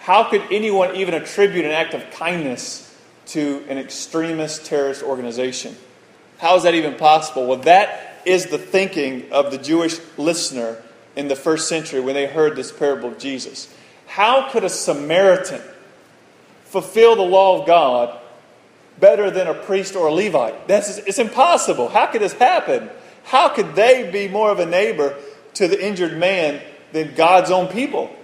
How 0.00 0.24
could 0.24 0.42
anyone 0.50 0.96
even 0.96 1.14
attribute 1.14 1.64
an 1.64 1.70
act 1.70 1.94
of 1.94 2.10
kindness 2.10 2.92
to 3.26 3.64
an 3.68 3.78
extremist 3.78 4.66
terrorist 4.66 5.02
organization? 5.02 5.76
How 6.38 6.56
is 6.56 6.64
that 6.64 6.74
even 6.74 6.96
possible? 6.96 7.46
Well, 7.46 7.58
that 7.60 8.11
is 8.24 8.46
the 8.46 8.58
thinking 8.58 9.30
of 9.32 9.50
the 9.50 9.58
Jewish 9.58 9.98
listener 10.16 10.82
in 11.16 11.28
the 11.28 11.36
first 11.36 11.68
century 11.68 12.00
when 12.00 12.14
they 12.14 12.26
heard 12.26 12.56
this 12.56 12.72
parable 12.72 13.10
of 13.10 13.18
Jesus. 13.18 13.72
How 14.06 14.50
could 14.50 14.64
a 14.64 14.68
Samaritan 14.68 15.62
fulfill 16.64 17.16
the 17.16 17.22
law 17.22 17.60
of 17.60 17.66
God 17.66 18.18
better 18.98 19.30
than 19.30 19.46
a 19.46 19.54
priest 19.54 19.96
or 19.96 20.08
a 20.08 20.12
Levite. 20.12 20.68
That's, 20.68 20.98
it's 20.98 21.18
impossible. 21.18 21.88
How 21.88 22.06
could 22.06 22.22
this 22.22 22.32
happen? 22.32 22.88
How 23.24 23.48
could 23.48 23.74
they 23.74 24.10
be 24.10 24.28
more 24.28 24.50
of 24.50 24.58
a 24.58 24.66
neighbor 24.66 25.16
to 25.54 25.68
the 25.68 25.84
injured 25.84 26.16
man 26.16 26.62
than 26.92 27.14
God's 27.14 27.50
own 27.50 27.68
people? 27.68 28.14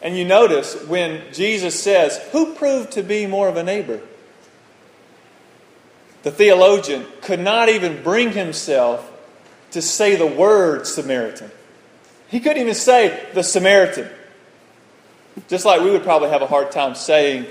And 0.00 0.16
you 0.16 0.24
notice 0.24 0.86
when 0.86 1.32
Jesus 1.32 1.80
says, 1.80 2.18
Who 2.32 2.54
proved 2.54 2.92
to 2.92 3.02
be 3.02 3.26
more 3.26 3.48
of 3.48 3.56
a 3.56 3.62
neighbor? 3.62 4.00
The 6.28 6.34
theologian 6.34 7.06
could 7.22 7.40
not 7.40 7.70
even 7.70 8.02
bring 8.02 8.32
himself 8.32 9.10
to 9.70 9.80
say 9.80 10.14
the 10.14 10.26
word 10.26 10.86
Samaritan. 10.86 11.50
He 12.28 12.38
couldn't 12.38 12.60
even 12.60 12.74
say 12.74 13.26
the 13.32 13.42
Samaritan. 13.42 14.10
Just 15.48 15.64
like 15.64 15.80
we 15.80 15.90
would 15.90 16.02
probably 16.02 16.28
have 16.28 16.42
a 16.42 16.46
hard 16.46 16.70
time 16.70 16.94
saying 16.96 17.46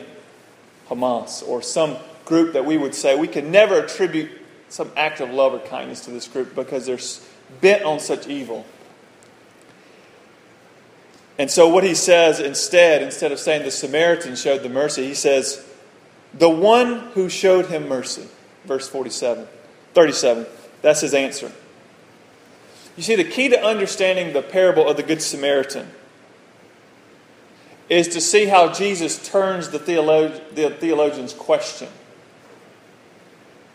Hamas 0.90 1.42
or 1.48 1.64
some 1.64 1.98
group 2.24 2.54
that 2.54 2.66
we 2.66 2.78
would 2.78 2.94
say, 2.94 3.16
we 3.16 3.28
can 3.28 3.50
never 3.50 3.80
attribute 3.80 4.30
some 4.70 4.92
act 4.96 5.22
of 5.22 5.32
love 5.32 5.56
or 5.56 5.60
kindness 5.60 6.02
to 6.02 6.12
this 6.12 6.28
group 6.28 6.54
because 6.54 6.86
they're 6.86 7.00
bent 7.62 7.82
on 7.82 8.00
such 8.00 8.28
evil. 8.28 8.64
And 11.40 11.50
so, 11.50 11.68
what 11.68 11.84
he 11.84 11.96
says 11.96 12.40
instead, 12.40 13.02
instead 13.02 13.32
of 13.32 13.40
saying 13.40 13.64
the 13.64 13.72
Samaritan 13.72 14.36
showed 14.36 14.62
the 14.62 14.70
mercy, 14.70 15.08
he 15.08 15.16
says, 15.16 15.68
the 16.36 16.48
one 16.48 17.00
who 17.16 17.28
showed 17.28 17.66
him 17.66 17.88
mercy. 17.88 18.28
Verse 18.68 18.88
47, 18.88 19.48
37. 19.94 20.46
That's 20.82 21.02
his 21.02 21.14
answer. 21.14 21.52
You 22.98 23.04
see, 23.04 23.16
the 23.16 23.24
key 23.24 23.50
to 23.50 23.64
understanding 23.64 24.34
the 24.34 24.42
parable 24.42 24.88
of 24.88 24.98
the 24.98 25.04
Good 25.04 25.22
Samaritan 25.22 25.90
is 27.90 28.10
to 28.10 28.22
see 28.22 28.46
how 28.46 28.74
Jesus 28.74 29.26
turns 29.30 29.70
the, 29.70 29.80
theolog- 29.80 30.56
the 30.56 30.72
theologian's 30.72 31.34
question. 31.34 31.88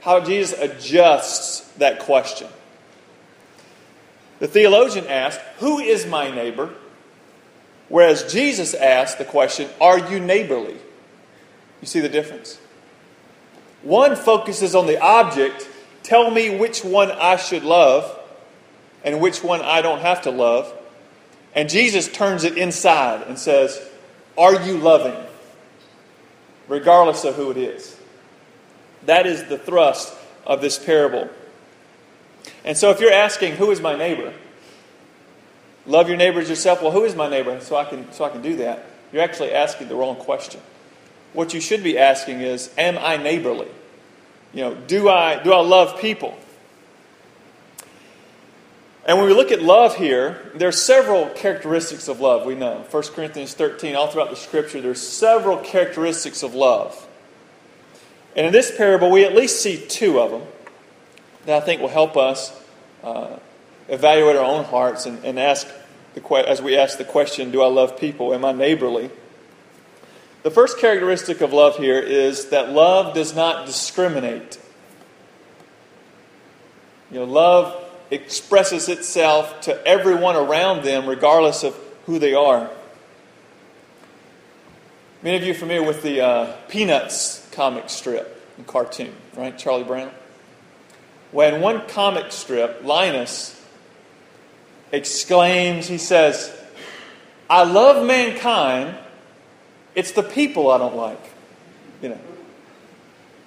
How 0.02 0.20
Jesus 0.20 0.58
adjusts 0.58 1.60
that 1.78 2.00
question. 2.00 2.48
The 4.40 4.48
theologian 4.48 5.06
asked, 5.06 5.40
Who 5.58 5.78
is 5.78 6.04
my 6.04 6.30
neighbor? 6.30 6.74
Whereas 7.88 8.32
Jesus 8.32 8.74
asked 8.74 9.18
the 9.18 9.24
question, 9.24 9.70
Are 9.80 9.98
you 10.10 10.18
neighborly? 10.18 10.76
You 11.80 11.86
see 11.86 12.00
the 12.00 12.08
difference? 12.08 12.58
One 13.82 14.16
focuses 14.16 14.74
on 14.74 14.86
the 14.86 15.00
object, 15.00 15.68
tell 16.02 16.30
me 16.30 16.56
which 16.56 16.84
one 16.84 17.10
I 17.10 17.36
should 17.36 17.64
love 17.64 18.18
and 19.04 19.20
which 19.20 19.42
one 19.42 19.60
I 19.60 19.82
don't 19.82 20.00
have 20.00 20.22
to 20.22 20.30
love. 20.30 20.72
And 21.54 21.68
Jesus 21.68 22.08
turns 22.08 22.44
it 22.44 22.56
inside 22.56 23.22
and 23.22 23.38
says, 23.38 23.80
are 24.38 24.62
you 24.62 24.78
loving? 24.78 25.16
Regardless 26.68 27.24
of 27.24 27.34
who 27.34 27.50
it 27.50 27.56
is. 27.56 27.96
That 29.06 29.26
is 29.26 29.44
the 29.44 29.58
thrust 29.58 30.14
of 30.46 30.60
this 30.60 30.78
parable. 30.78 31.28
And 32.64 32.76
so 32.76 32.90
if 32.90 33.00
you're 33.00 33.12
asking, 33.12 33.56
who 33.56 33.70
is 33.70 33.80
my 33.80 33.96
neighbor? 33.96 34.32
Love 35.86 36.08
your 36.08 36.16
neighbor 36.16 36.40
as 36.40 36.48
yourself. 36.48 36.80
Well, 36.80 36.92
who 36.92 37.04
is 37.04 37.14
my 37.16 37.28
neighbor? 37.28 37.58
So 37.60 37.76
I 37.76 37.84
can 37.84 38.12
so 38.12 38.24
I 38.24 38.28
can 38.28 38.40
do 38.40 38.56
that. 38.56 38.86
You're 39.12 39.22
actually 39.22 39.52
asking 39.52 39.88
the 39.88 39.96
wrong 39.96 40.16
question. 40.16 40.60
What 41.32 41.54
you 41.54 41.60
should 41.60 41.82
be 41.82 41.98
asking 41.98 42.40
is, 42.40 42.70
am 42.76 42.98
I 42.98 43.16
neighborly? 43.16 43.68
You 44.52 44.62
know, 44.62 44.74
do 44.74 45.08
I 45.08 45.42
do 45.42 45.52
I 45.52 45.60
love 45.60 46.00
people? 46.00 46.36
And 49.04 49.18
when 49.18 49.26
we 49.26 49.34
look 49.34 49.50
at 49.50 49.60
love 49.60 49.96
here, 49.96 50.52
there 50.54 50.68
are 50.68 50.72
several 50.72 51.28
characteristics 51.30 52.06
of 52.06 52.20
love 52.20 52.46
we 52.46 52.54
know. 52.54 52.84
1 52.88 53.02
Corinthians 53.14 53.52
13, 53.54 53.96
all 53.96 54.06
throughout 54.06 54.30
the 54.30 54.36
scripture, 54.36 54.80
there's 54.80 55.00
several 55.00 55.56
characteristics 55.58 56.44
of 56.44 56.54
love. 56.54 57.08
And 58.36 58.46
in 58.46 58.52
this 58.52 58.74
parable, 58.76 59.10
we 59.10 59.24
at 59.24 59.34
least 59.34 59.60
see 59.60 59.76
two 59.76 60.20
of 60.20 60.30
them 60.30 60.42
that 61.46 61.60
I 61.60 61.64
think 61.66 61.80
will 61.80 61.88
help 61.88 62.16
us 62.16 62.56
uh, 63.02 63.38
evaluate 63.88 64.36
our 64.36 64.44
own 64.44 64.64
hearts 64.64 65.06
and, 65.06 65.24
and 65.24 65.38
ask 65.38 65.66
the, 66.14 66.34
as 66.48 66.62
we 66.62 66.76
ask 66.76 66.96
the 66.96 67.04
question, 67.04 67.50
Do 67.50 67.62
I 67.62 67.66
love 67.66 67.98
people? 67.98 68.32
Am 68.32 68.44
I 68.44 68.52
neighborly? 68.52 69.10
The 70.42 70.50
first 70.50 70.78
characteristic 70.78 71.40
of 71.40 71.52
love 71.52 71.76
here 71.76 72.00
is 72.00 72.48
that 72.48 72.70
love 72.70 73.14
does 73.14 73.34
not 73.34 73.64
discriminate. 73.64 74.58
You 77.12 77.20
know, 77.20 77.24
love 77.24 77.78
expresses 78.10 78.88
itself 78.88 79.60
to 79.62 79.86
everyone 79.86 80.34
around 80.34 80.82
them, 80.84 81.08
regardless 81.08 81.62
of 81.62 81.76
who 82.06 82.18
they 82.18 82.34
are. 82.34 82.68
Many 85.22 85.36
of 85.36 85.44
you 85.44 85.52
are 85.52 85.56
familiar 85.56 85.86
with 85.86 86.02
the 86.02 86.20
uh, 86.20 86.56
Peanuts 86.68 87.48
comic 87.52 87.88
strip 87.88 88.44
and 88.56 88.66
cartoon, 88.66 89.14
right? 89.36 89.56
Charlie 89.56 89.84
Brown. 89.84 90.10
When 91.30 91.60
one 91.60 91.86
comic 91.86 92.32
strip, 92.32 92.82
Linus 92.82 93.58
exclaims, 94.90 95.86
he 95.86 95.98
says, 95.98 96.52
I 97.48 97.62
love 97.62 98.04
mankind, 98.04 98.96
it's 99.94 100.12
the 100.12 100.22
people 100.22 100.70
I 100.70 100.78
don't 100.78 100.96
like. 100.96 101.22
You 102.00 102.10
know. 102.10 102.20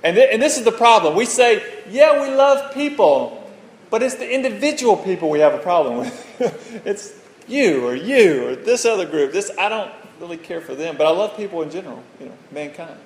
And, 0.03 0.15
th- 0.15 0.29
and 0.31 0.41
this 0.41 0.57
is 0.57 0.63
the 0.63 0.71
problem. 0.71 1.15
We 1.15 1.25
say, 1.25 1.63
yeah, 1.89 2.21
we 2.21 2.35
love 2.35 2.73
people. 2.73 3.41
But 3.89 4.03
it's 4.03 4.15
the 4.15 4.31
individual 4.31 4.97
people 4.97 5.29
we 5.29 5.39
have 5.39 5.53
a 5.53 5.59
problem 5.59 5.97
with. 5.97 6.81
it's 6.85 7.13
you 7.47 7.85
or 7.85 7.95
you 7.95 8.47
or 8.47 8.55
this 8.55 8.85
other 8.85 9.05
group. 9.05 9.31
This 9.31 9.51
I 9.57 9.69
don't 9.69 9.91
really 10.19 10.37
care 10.37 10.61
for 10.61 10.75
them, 10.75 10.97
but 10.97 11.07
I 11.07 11.11
love 11.11 11.37
people 11.37 11.61
in 11.61 11.69
general, 11.69 12.03
you 12.19 12.27
know, 12.27 12.37
mankind. 12.51 12.97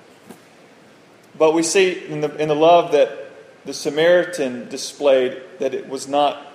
But 1.37 1.53
we 1.53 1.63
see 1.63 2.05
in 2.05 2.21
the 2.21 2.35
in 2.37 2.47
the 2.47 2.55
love 2.55 2.91
that 2.93 3.29
the 3.65 3.73
Samaritan 3.73 4.69
displayed 4.69 5.41
that 5.59 5.73
it 5.73 5.87
was 5.87 6.07
not 6.07 6.45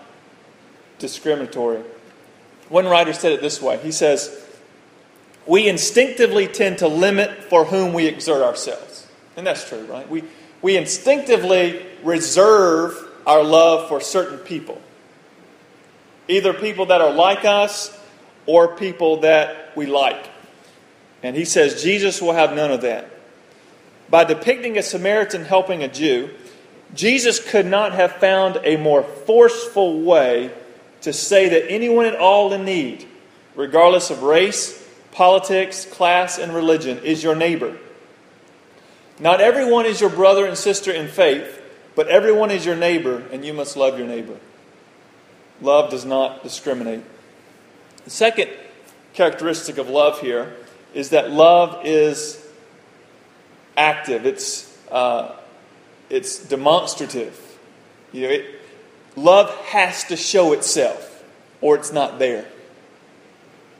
discriminatory. 0.98 1.82
One 2.68 2.86
writer 2.86 3.12
said 3.12 3.32
it 3.32 3.40
this 3.40 3.60
way 3.60 3.78
He 3.78 3.92
says, 3.92 4.43
We 5.46 5.68
instinctively 5.68 6.48
tend 6.48 6.78
to 6.78 6.88
limit 6.88 7.44
for 7.44 7.64
whom 7.64 7.92
we 7.92 8.06
exert 8.06 8.42
ourselves. 8.42 9.06
And 9.36 9.46
that's 9.46 9.68
true, 9.68 9.84
right? 9.86 10.08
We, 10.08 10.24
we 10.62 10.76
instinctively 10.76 11.84
reserve 12.02 12.96
our 13.26 13.42
love 13.42 13.88
for 13.88 14.00
certain 14.00 14.38
people. 14.38 14.80
Either 16.28 16.54
people 16.54 16.86
that 16.86 17.00
are 17.00 17.12
like 17.12 17.44
us 17.44 17.98
or 18.46 18.76
people 18.76 19.20
that 19.20 19.76
we 19.76 19.86
like. 19.86 20.30
And 21.22 21.34
he 21.34 21.44
says 21.44 21.82
Jesus 21.82 22.20
will 22.20 22.32
have 22.32 22.54
none 22.54 22.70
of 22.70 22.82
that. 22.82 23.10
By 24.10 24.24
depicting 24.24 24.78
a 24.78 24.82
Samaritan 24.82 25.44
helping 25.44 25.82
a 25.82 25.88
Jew, 25.88 26.30
Jesus 26.94 27.42
could 27.42 27.66
not 27.66 27.92
have 27.92 28.12
found 28.16 28.60
a 28.62 28.76
more 28.76 29.02
forceful 29.02 30.02
way 30.02 30.52
to 31.00 31.12
say 31.12 31.48
that 31.48 31.70
anyone 31.70 32.06
at 32.06 32.14
all 32.14 32.52
in 32.52 32.64
need, 32.64 33.06
regardless 33.54 34.10
of 34.10 34.22
race, 34.22 34.83
politics, 35.14 35.86
class, 35.86 36.38
and 36.38 36.52
religion, 36.52 36.98
is 36.98 37.22
your 37.22 37.34
neighbor. 37.34 37.78
Not 39.20 39.40
everyone 39.40 39.86
is 39.86 40.00
your 40.00 40.10
brother 40.10 40.44
and 40.44 40.58
sister 40.58 40.90
in 40.90 41.08
faith, 41.08 41.62
but 41.94 42.08
everyone 42.08 42.50
is 42.50 42.66
your 42.66 42.76
neighbor, 42.76 43.22
and 43.32 43.44
you 43.44 43.54
must 43.54 43.76
love 43.76 43.96
your 43.96 44.08
neighbor. 44.08 44.36
Love 45.62 45.90
does 45.90 46.04
not 46.04 46.42
discriminate. 46.42 47.02
The 48.04 48.10
second 48.10 48.50
characteristic 49.12 49.78
of 49.78 49.88
love 49.88 50.20
here 50.20 50.52
is 50.92 51.10
that 51.10 51.30
love 51.30 51.86
is 51.86 52.44
active. 53.76 54.26
It's 54.26 54.76
uh, 54.90 55.36
it's 56.10 56.44
demonstrative. 56.48 57.40
You 58.12 58.22
know, 58.22 58.28
it, 58.30 58.60
love 59.16 59.54
has 59.66 60.04
to 60.04 60.16
show 60.16 60.52
itself, 60.52 61.24
or 61.60 61.76
it's 61.76 61.92
not 61.92 62.18
there. 62.18 62.46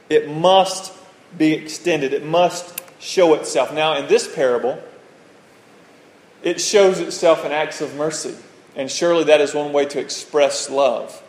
It 0.09 0.29
must 0.29 0.93
be 1.37 1.53
extended. 1.53 2.13
It 2.13 2.25
must 2.25 2.83
show 3.01 3.35
itself. 3.35 3.73
Now, 3.73 3.97
in 3.97 4.07
this 4.09 4.33
parable, 4.33 4.83
it 6.43 6.61
shows 6.61 7.01
itself 7.01 7.45
in 7.45 7.53
acts 7.53 7.81
of 7.81 7.95
mercy, 7.95 8.35
and 8.77 8.91
surely 8.91 9.25
that 9.25 9.41
is 9.41 9.55
one 9.55 9.73
way 9.73 9.87
to 9.87 9.99
express 9.99 10.69
love. 10.71 11.23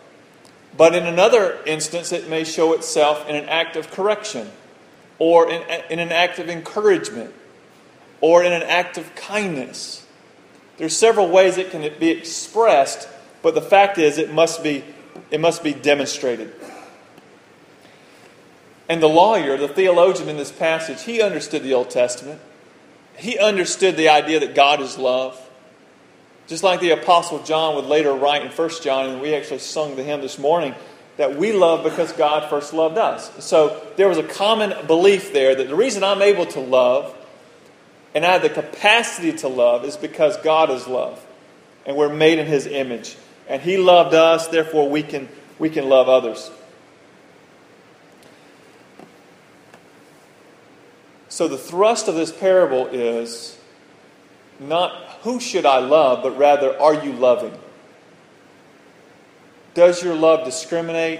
But 0.78 0.94
in 0.94 1.06
another 1.06 1.60
instance, 1.66 2.12
it 2.12 2.30
may 2.30 2.44
show 2.44 2.74
itself 2.74 3.28
in 3.30 3.36
an 3.36 3.46
act 3.46 3.78
of 3.78 3.92
correction, 3.92 4.52
or 5.20 5.50
in, 5.50 5.62
in 5.90 6.00
an 6.00 6.12
act 6.12 6.40
of 6.40 6.50
encouragement, 6.50 7.34
or 8.20 8.44
in 8.44 8.52
an 8.52 8.64
act 8.64 8.98
of 8.98 9.16
kindness. 9.16 10.06
There's 10.78 10.96
several 10.96 11.30
ways 11.30 11.58
it 11.58 11.72
can 11.72 11.90
be 12.00 12.10
expressed, 12.10 13.08
but 13.42 13.56
the 13.56 13.62
fact 13.62 13.98
is 13.98 14.18
it 14.18 14.34
must 14.34 14.64
be, 14.64 14.84
it 15.32 15.40
must 15.40 15.64
be 15.64 15.74
demonstrated. 15.74 16.54
And 18.88 19.02
the 19.02 19.10
lawyer, 19.10 19.58
the 19.58 19.68
theologian 19.68 20.30
in 20.30 20.38
this 20.38 20.52
passage, 20.52 21.04
he 21.04 21.22
understood 21.22 21.64
the 21.64 21.74
Old 21.74 21.90
Testament. 21.90 22.40
He 23.18 23.40
understood 23.40 23.98
the 23.98 24.10
idea 24.10 24.40
that 24.42 24.54
God 24.54 24.82
is 24.82 24.98
love. 24.98 25.42
Just 26.48 26.64
like 26.64 26.80
the 26.80 26.92
Apostle 26.92 27.42
John 27.44 27.76
would 27.76 27.86
later 27.86 28.14
write 28.14 28.44
in 28.44 28.52
1 28.52 28.70
John, 28.84 29.10
and 29.10 29.22
we 29.22 29.34
actually 29.34 29.60
sung 29.60 29.96
the 29.96 30.04
hymn 30.04 30.22
this 30.22 30.38
morning, 30.38 30.76
that 31.18 31.36
we 31.36 31.52
love 31.52 31.84
because 31.84 32.12
God 32.12 32.50
first 32.50 32.74
loved 32.74 32.98
us. 32.98 33.32
So 33.44 33.82
there 33.96 34.08
was 34.08 34.18
a 34.18 34.24
common 34.24 34.86
belief 34.86 35.34
there 35.34 35.56
that 35.56 35.68
the 35.68 35.76
reason 35.76 36.04
I'm 36.04 36.22
able 36.22 36.46
to 36.48 36.60
love 36.60 37.16
and 38.16 38.26
I 38.26 38.32
have 38.32 38.42
the 38.42 38.50
capacity 38.50 39.34
to 39.40 39.50
love 39.50 39.84
is 39.84 39.98
because 39.98 40.38
God 40.38 40.72
is 40.72 40.88
love. 40.88 41.24
And 41.86 41.98
we're 41.98 42.14
made 42.14 42.40
in 42.40 42.48
His 42.48 42.66
image. 42.66 43.18
And 43.48 43.62
He 43.62 43.78
loved 43.78 44.14
us, 44.14 44.48
therefore 44.48 44.90
we 44.90 45.04
can, 45.04 45.28
we 45.60 45.70
can 45.70 45.90
love 45.90 46.08
others. 46.08 46.50
So 51.36 51.50
the 51.50 51.58
thrust 51.58 52.08
of 52.08 52.16
this 52.16 52.32
parable 52.32 52.88
is 52.88 53.58
not 54.58 54.94
who 55.24 55.42
should 55.42 55.66
I 55.66 55.80
love, 55.80 56.24
but 56.24 56.38
rather 56.38 56.80
are 56.80 56.94
you 56.94 57.12
loving? 57.12 57.52
Does 59.74 60.02
your 60.02 60.16
love 60.16 60.46
discriminate? 60.46 61.20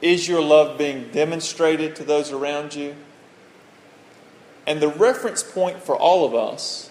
Is 0.00 0.28
your 0.28 0.40
love 0.40 0.78
being 0.78 1.10
demonstrated 1.10 1.96
to 1.96 2.04
those 2.04 2.30
around 2.30 2.76
you? 2.76 2.94
And 4.68 4.80
the 4.80 4.90
reference 4.90 5.42
point 5.42 5.82
for 5.82 5.96
all 5.96 6.24
of 6.24 6.36
us 6.36 6.88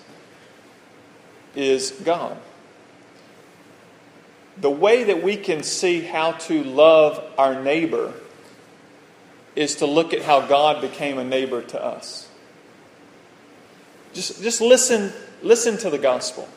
is 1.56 1.91
God. 1.91 2.38
The 4.58 4.70
way 4.70 5.06
that 5.06 5.24
we 5.24 5.38
can 5.38 5.63
see 5.63 6.02
how 6.02 6.34
to 6.34 6.62
love 6.62 7.24
our 7.38 7.63
neighbor 7.63 8.13
is 9.56 9.76
to 9.76 9.86
look 9.86 10.13
at 10.13 10.22
how 10.22 10.46
God 10.46 10.82
became 10.82 11.18
a 11.18 11.24
neighbor 11.24 11.62
to 11.62 11.84
us. 11.84 12.28
Just, 14.13 14.41
just 14.41 14.62
listen, 14.62 15.12
listen 15.41 15.78
to 15.78 15.89
the 15.89 15.98
gospel. 15.98 16.48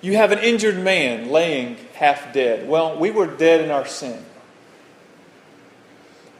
You 0.00 0.16
have 0.16 0.30
an 0.30 0.38
injured 0.38 0.78
man 0.78 1.30
laying 1.30 1.76
half 1.94 2.32
dead. 2.32 2.68
Well, 2.68 2.98
we 2.98 3.10
were 3.10 3.26
dead 3.26 3.60
in 3.60 3.70
our 3.70 3.86
sin. 3.86 4.24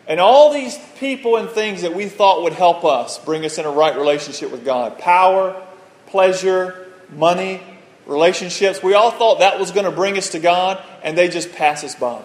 And 0.06 0.20
all 0.20 0.52
these 0.52 0.78
people 0.98 1.36
and 1.36 1.50
things 1.50 1.82
that 1.82 1.94
we 1.94 2.06
thought 2.06 2.42
would 2.42 2.54
help 2.54 2.84
us 2.84 3.18
bring 3.18 3.44
us 3.44 3.58
in 3.58 3.66
a 3.66 3.70
right 3.70 3.96
relationship 3.96 4.50
with 4.50 4.64
God 4.64 4.98
power, 4.98 5.60
pleasure, 6.06 6.86
money, 7.10 7.60
relationships 8.08 8.82
we 8.82 8.94
all 8.94 9.10
thought 9.10 9.40
that 9.40 9.60
was 9.60 9.70
going 9.70 9.84
to 9.84 9.92
bring 9.92 10.16
us 10.18 10.30
to 10.30 10.38
God, 10.40 10.82
and 11.04 11.16
they 11.16 11.28
just 11.28 11.52
pass 11.52 11.84
us 11.84 11.94
by. 11.94 12.22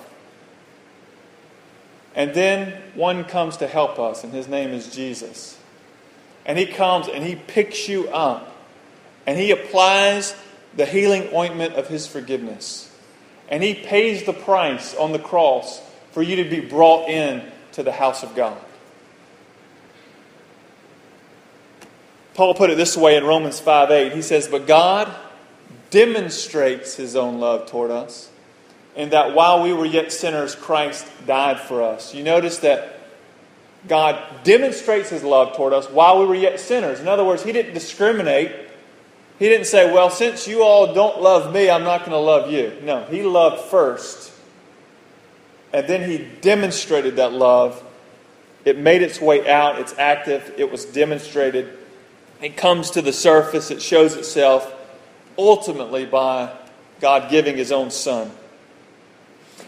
And 2.15 2.34
then 2.34 2.73
one 2.93 3.23
comes 3.23 3.58
to 3.58 3.67
help 3.67 3.97
us, 3.99 4.23
and 4.23 4.32
his 4.32 4.47
name 4.47 4.69
is 4.69 4.93
Jesus. 4.93 5.58
And 6.45 6.58
he 6.58 6.65
comes 6.65 7.08
and 7.08 7.23
he 7.23 7.36
picks 7.36 7.88
you 7.88 8.10
up, 8.10 8.56
and 9.26 9.38
he 9.38 9.52
applies 9.52 10.36
the 10.76 10.86
healing 10.86 11.30
ointment 11.34 11.76
of 11.76 11.88
his 11.88 12.06
forgiveness. 12.06 12.91
And 13.49 13.63
he 13.63 13.73
pays 13.73 14.23
the 14.23 14.34
price 14.34 14.95
on 14.95 15.12
the 15.12 15.19
cross 15.19 15.82
for 16.12 16.21
you 16.21 16.38
to 16.38 16.49
be 16.49 16.60
brought 16.60 17.10
in 17.10 17.43
to 17.73 17.84
the 17.84 17.91
house 17.91 18.23
of 18.23 18.36
God. 18.36 18.58
Paul 22.34 22.56
put 22.56 22.69
it 22.69 22.78
this 22.78 22.97
way 22.97 23.15
in 23.15 23.26
Romans 23.26 23.60
5 23.60 23.91
8. 23.91 24.13
He 24.13 24.21
says, 24.21 24.47
But 24.47 24.65
God 24.65 25.13
demonstrates 25.91 26.95
his 26.95 27.15
own 27.15 27.39
love 27.39 27.67
toward 27.67 27.91
us, 27.91 28.30
in 28.95 29.10
that 29.10 29.34
while 29.34 29.63
we 29.63 29.73
were 29.73 29.86
yet 29.86 30.12
sinners, 30.12 30.56
Christ 30.56 31.08
died 31.25 31.60
for 31.60 31.82
us. 31.82 32.13
You 32.13 32.23
notice 32.23 32.60
that 32.60 32.99
God 33.88 34.21
demonstrates 34.43 35.10
his 35.10 35.23
love 35.23 35.56
toward 35.56 35.73
us 35.73 35.89
while 35.89 36.19
we 36.19 36.25
were 36.25 36.36
yet 36.36 36.60
sinners. 36.60 36.99
In 36.99 37.08
other 37.08 37.23
words, 37.23 37.43
he 37.43 37.51
didn't 37.51 37.73
discriminate. 37.73 38.51
He 39.39 39.49
didn't 39.49 39.67
say, 39.67 39.91
Well, 39.91 40.10
since 40.10 40.47
you 40.47 40.63
all 40.63 40.93
don't 40.93 41.21
love 41.21 41.53
me, 41.53 41.69
I'm 41.69 41.84
not 41.84 42.01
going 42.01 42.12
to 42.12 42.17
love 42.17 42.51
you. 42.51 42.77
No, 42.84 43.03
he 43.06 43.23
loved 43.23 43.62
first 43.69 44.34
and 45.73 45.88
then 45.88 46.08
he 46.08 46.19
demonstrated 46.41 47.15
that 47.17 47.34
love. 47.34 47.84
It 48.63 48.77
made 48.77 49.01
its 49.01 49.19
way 49.19 49.49
out, 49.49 49.79
it's 49.79 49.97
active, 49.97 50.53
it 50.58 50.71
was 50.71 50.86
demonstrated. 50.86 51.77
It 52.41 52.56
comes 52.56 52.91
to 52.91 53.01
the 53.01 53.12
surface, 53.12 53.71
it 53.71 53.82
shows 53.82 54.15
itself 54.15 54.71
ultimately 55.38 56.06
by 56.06 56.56
God 57.01 57.29
giving 57.29 57.58
his 57.58 57.71
own 57.71 57.89
son. 57.89 58.32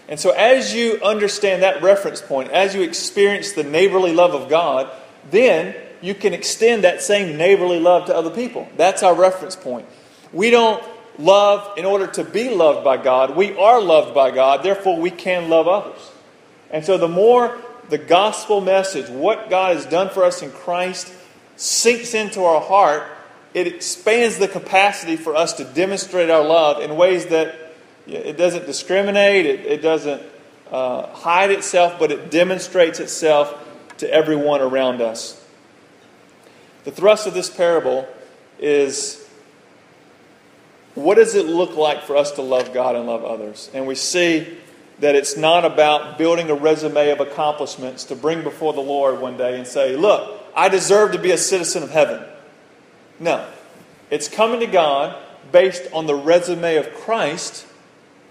And 0.07 0.19
so, 0.19 0.31
as 0.31 0.73
you 0.73 0.99
understand 1.03 1.63
that 1.63 1.81
reference 1.81 2.21
point, 2.21 2.51
as 2.51 2.75
you 2.75 2.81
experience 2.83 3.53
the 3.53 3.63
neighborly 3.63 4.13
love 4.13 4.35
of 4.35 4.49
God, 4.49 4.89
then 5.31 5.75
you 6.01 6.13
can 6.13 6.33
extend 6.33 6.83
that 6.83 7.01
same 7.01 7.37
neighborly 7.37 7.79
love 7.79 8.05
to 8.07 8.15
other 8.15 8.29
people. 8.29 8.67
That's 8.77 9.01
our 9.01 9.15
reference 9.15 9.55
point. 9.55 9.87
We 10.31 10.51
don't 10.51 10.83
love 11.17 11.77
in 11.77 11.85
order 11.85 12.07
to 12.07 12.23
be 12.23 12.49
loved 12.49 12.83
by 12.83 12.97
God. 12.97 13.35
We 13.35 13.57
are 13.57 13.81
loved 13.81 14.13
by 14.13 14.31
God, 14.31 14.63
therefore, 14.63 14.99
we 14.99 15.09
can 15.09 15.49
love 15.49 15.67
others. 15.67 16.11
And 16.69 16.85
so, 16.85 16.97
the 16.97 17.07
more 17.07 17.57
the 17.89 17.97
gospel 17.97 18.61
message, 18.61 19.09
what 19.09 19.49
God 19.49 19.75
has 19.75 19.85
done 19.85 20.09
for 20.09 20.23
us 20.23 20.41
in 20.41 20.51
Christ, 20.51 21.11
sinks 21.55 22.13
into 22.13 22.43
our 22.43 22.61
heart, 22.61 23.03
it 23.55 23.67
expands 23.67 24.37
the 24.37 24.47
capacity 24.47 25.15
for 25.15 25.35
us 25.35 25.53
to 25.53 25.63
demonstrate 25.63 26.29
our 26.29 26.43
love 26.43 26.81
in 26.81 26.95
ways 26.95 27.27
that 27.27 27.64
it 28.07 28.37
doesn't 28.37 28.65
discriminate, 28.65 29.45
it, 29.45 29.65
it 29.65 29.81
doesn't 29.81 30.21
uh, 30.71 31.07
hide 31.07 31.51
itself, 31.51 31.97
but 31.99 32.11
it 32.11 32.31
demonstrates 32.31 32.99
itself 32.99 33.53
to 33.97 34.11
everyone 34.11 34.61
around 34.61 35.01
us. 35.01 35.41
The 36.83 36.91
thrust 36.91 37.27
of 37.27 37.33
this 37.33 37.49
parable 37.49 38.07
is 38.59 39.27
what 40.93 41.15
does 41.15 41.35
it 41.35 41.45
look 41.45 41.75
like 41.75 42.03
for 42.03 42.15
us 42.15 42.31
to 42.33 42.41
love 42.41 42.73
God 42.73 42.95
and 42.95 43.05
love 43.05 43.25
others? 43.25 43.69
And 43.73 43.85
we 43.85 43.95
see 43.95 44.57
that 44.99 45.15
it's 45.15 45.35
not 45.35 45.65
about 45.65 46.17
building 46.17 46.49
a 46.49 46.55
resume 46.55 47.09
of 47.09 47.19
accomplishments 47.19 48.05
to 48.05 48.15
bring 48.15 48.43
before 48.43 48.71
the 48.71 48.81
Lord 48.81 49.19
one 49.19 49.35
day 49.35 49.57
and 49.57 49.67
say, 49.67 49.97
Look, 49.97 50.41
I 50.55 50.69
deserve 50.69 51.11
to 51.11 51.19
be 51.19 51.31
a 51.31 51.37
citizen 51.37 51.83
of 51.83 51.89
heaven. 51.89 52.23
No. 53.19 53.45
It's 54.09 54.29
coming 54.29 54.61
to 54.61 54.67
God 54.67 55.21
based 55.51 55.91
on 55.91 56.05
the 56.05 56.15
resume 56.15 56.77
of 56.77 56.93
Christ 56.93 57.67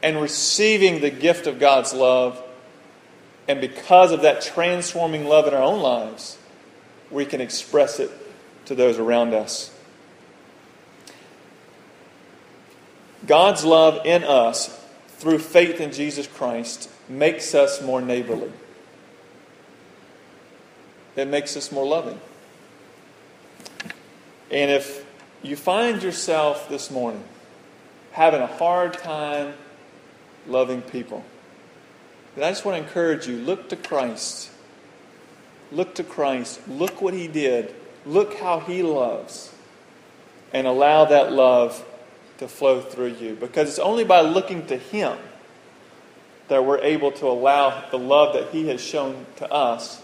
and 0.04 0.20
receiving 0.20 1.00
the 1.00 1.10
gift 1.10 1.48
of 1.48 1.58
God's 1.58 1.92
love 1.92 2.40
And 3.46 3.60
because 3.60 4.12
of 4.12 4.22
that 4.22 4.42
transforming 4.42 5.26
love 5.26 5.46
in 5.46 5.54
our 5.54 5.62
own 5.62 5.80
lives, 5.80 6.38
we 7.10 7.24
can 7.24 7.40
express 7.40 8.00
it 8.00 8.10
to 8.66 8.74
those 8.74 8.98
around 8.98 9.34
us. 9.34 9.70
God's 13.26 13.64
love 13.64 14.04
in 14.04 14.24
us 14.24 14.80
through 15.08 15.38
faith 15.38 15.80
in 15.80 15.92
Jesus 15.92 16.26
Christ 16.26 16.90
makes 17.08 17.54
us 17.54 17.82
more 17.82 18.00
neighborly. 18.00 18.52
It 21.16 21.28
makes 21.28 21.56
us 21.56 21.70
more 21.70 21.86
loving. 21.86 22.18
And 24.50 24.70
if 24.70 25.06
you 25.42 25.56
find 25.56 26.02
yourself 26.02 26.68
this 26.68 26.90
morning 26.90 27.24
having 28.12 28.40
a 28.40 28.46
hard 28.46 28.94
time 28.94 29.54
loving 30.46 30.82
people, 30.82 31.24
then 32.34 32.44
I 32.44 32.50
just 32.50 32.64
want 32.64 32.78
to 32.78 32.84
encourage 32.84 33.26
you 33.26 33.36
look 33.36 33.68
to 33.68 33.76
Christ. 33.76 34.50
Look 35.70 35.94
to 35.96 36.04
Christ. 36.04 36.60
Look 36.68 37.00
what 37.00 37.14
He 37.14 37.28
did. 37.28 37.74
Look 38.06 38.34
how 38.38 38.60
He 38.60 38.82
loves. 38.82 39.52
And 40.52 40.66
allow 40.66 41.04
that 41.06 41.32
love 41.32 41.84
to 42.38 42.48
flow 42.48 42.80
through 42.80 43.14
you. 43.14 43.34
Because 43.34 43.68
it's 43.68 43.78
only 43.78 44.04
by 44.04 44.20
looking 44.20 44.66
to 44.66 44.76
Him 44.76 45.18
that 46.48 46.64
we're 46.64 46.78
able 46.78 47.10
to 47.12 47.26
allow 47.26 47.88
the 47.90 47.98
love 47.98 48.34
that 48.34 48.50
He 48.50 48.68
has 48.68 48.80
shown 48.80 49.26
to 49.36 49.50
us 49.50 50.02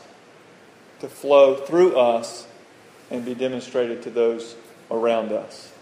to 1.00 1.08
flow 1.08 1.56
through 1.56 1.98
us 1.98 2.46
and 3.10 3.24
be 3.24 3.34
demonstrated 3.34 4.02
to 4.02 4.10
those 4.10 4.54
around 4.90 5.32
us. 5.32 5.72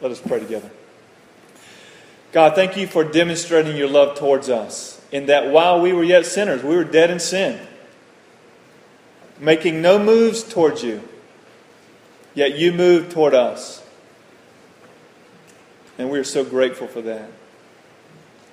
Let 0.00 0.10
us 0.10 0.20
pray 0.20 0.40
together. 0.40 0.70
God, 2.34 2.56
thank 2.56 2.76
you 2.76 2.88
for 2.88 3.04
demonstrating 3.04 3.76
your 3.76 3.86
love 3.86 4.18
towards 4.18 4.50
us, 4.50 5.00
in 5.12 5.26
that 5.26 5.52
while 5.52 5.80
we 5.80 5.92
were 5.92 6.02
yet 6.02 6.26
sinners, 6.26 6.64
we 6.64 6.74
were 6.74 6.82
dead 6.82 7.08
in 7.08 7.20
sin, 7.20 7.64
making 9.38 9.80
no 9.80 10.00
moves 10.00 10.42
towards 10.42 10.82
you, 10.82 11.00
yet 12.34 12.58
you 12.58 12.72
moved 12.72 13.12
toward 13.12 13.34
us. 13.34 13.84
And 15.96 16.10
we 16.10 16.18
are 16.18 16.24
so 16.24 16.44
grateful 16.44 16.88
for 16.88 17.02
that. 17.02 17.30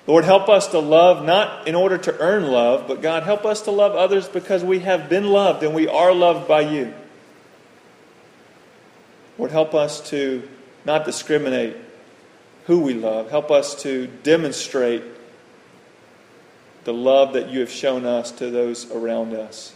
Lord, 0.06 0.26
help 0.26 0.48
us 0.48 0.68
to 0.68 0.80
love 0.80 1.26
not 1.26 1.68
in 1.68 1.74
order 1.74 1.98
to 1.98 2.20
earn 2.20 2.52
love, 2.52 2.88
but 2.88 3.02
God, 3.02 3.24
help 3.24 3.48
us 3.48 3.64
to 3.64 3.72
love 3.72 3.96
others 3.96 4.28
because 4.28 4.64
we 4.64 4.82
have 4.82 5.10
been 5.10 5.26
loved 5.26 5.64
and 5.64 5.74
we 5.74 5.88
are 5.88 6.14
loved 6.14 6.48
by 6.48 6.62
you. 6.62 6.94
Lord, 9.40 9.50
help 9.50 9.74
us 9.74 10.08
to 10.12 10.48
not 10.86 11.04
discriminate 11.04 11.76
who 12.72 12.80
we 12.80 12.94
love. 12.94 13.30
Help 13.30 13.52
us 13.52 13.76
to 13.84 14.08
demonstrate 14.24 15.04
the 16.86 16.94
love 16.94 17.34
that 17.34 17.50
you 17.50 17.60
have 17.60 17.70
shown 17.70 18.06
us 18.06 18.32
to 18.32 18.50
those 18.50 18.90
around 18.92 19.34
us. 19.34 19.74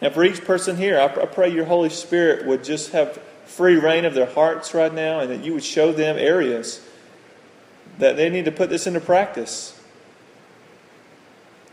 And 0.00 0.14
for 0.14 0.22
each 0.22 0.44
person 0.44 0.76
here, 0.76 0.96
I 0.96 1.08
pray 1.08 1.48
your 1.52 1.64
Holy 1.64 1.88
Spirit 1.90 2.46
would 2.46 2.62
just 2.62 2.92
have 2.92 3.20
free 3.46 3.74
reign 3.74 4.04
of 4.04 4.14
their 4.14 4.30
hearts 4.30 4.74
right 4.74 4.94
now 4.94 5.18
and 5.18 5.28
that 5.28 5.42
you 5.42 5.54
would 5.54 5.64
show 5.64 5.90
them 5.90 6.16
areas 6.18 6.80
that 7.98 8.16
they 8.16 8.30
need 8.30 8.44
to 8.44 8.52
put 8.52 8.70
this 8.70 8.86
into 8.86 9.00
practice. 9.00 9.76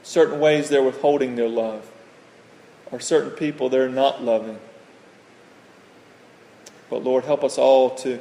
Certain 0.02 0.40
ways 0.40 0.70
they're 0.70 0.82
withholding 0.82 1.36
their 1.36 1.48
love, 1.48 1.88
or 2.92 3.00
certain 3.00 3.30
people 3.30 3.70
they're 3.70 3.90
not 3.90 4.24
loving. 4.24 4.58
But 6.90 7.04
Lord, 7.04 7.26
help 7.26 7.44
us 7.44 7.60
all 7.60 7.92
to 7.98 8.20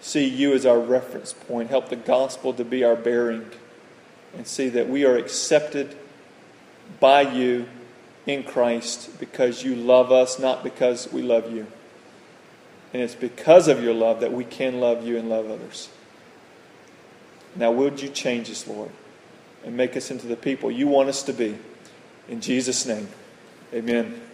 see 0.00 0.26
you 0.26 0.52
as 0.54 0.64
our 0.66 0.78
reference 0.78 1.32
point. 1.32 1.70
Help 1.70 1.88
the 1.88 1.96
gospel 1.96 2.52
to 2.54 2.64
be 2.64 2.84
our 2.84 2.96
bearing 2.96 3.50
and 4.34 4.46
see 4.46 4.68
that 4.68 4.88
we 4.88 5.04
are 5.04 5.16
accepted 5.16 5.96
by 7.00 7.22
you 7.22 7.66
in 8.26 8.44
Christ 8.44 9.18
because 9.18 9.64
you 9.64 9.74
love 9.74 10.12
us, 10.12 10.38
not 10.38 10.62
because 10.62 11.12
we 11.12 11.22
love 11.22 11.52
you. 11.52 11.66
And 12.92 13.02
it's 13.02 13.14
because 13.14 13.68
of 13.68 13.82
your 13.82 13.94
love 13.94 14.20
that 14.20 14.32
we 14.32 14.44
can 14.44 14.80
love 14.80 15.06
you 15.06 15.18
and 15.18 15.28
love 15.28 15.50
others. 15.50 15.88
Now, 17.56 17.72
would 17.72 18.00
you 18.00 18.08
change 18.08 18.50
us, 18.50 18.66
Lord, 18.66 18.90
and 19.64 19.76
make 19.76 19.96
us 19.96 20.10
into 20.10 20.26
the 20.26 20.36
people 20.36 20.70
you 20.70 20.86
want 20.86 21.08
us 21.08 21.22
to 21.24 21.32
be? 21.32 21.58
In 22.28 22.40
Jesus' 22.40 22.86
name, 22.86 23.08
amen. 23.72 24.27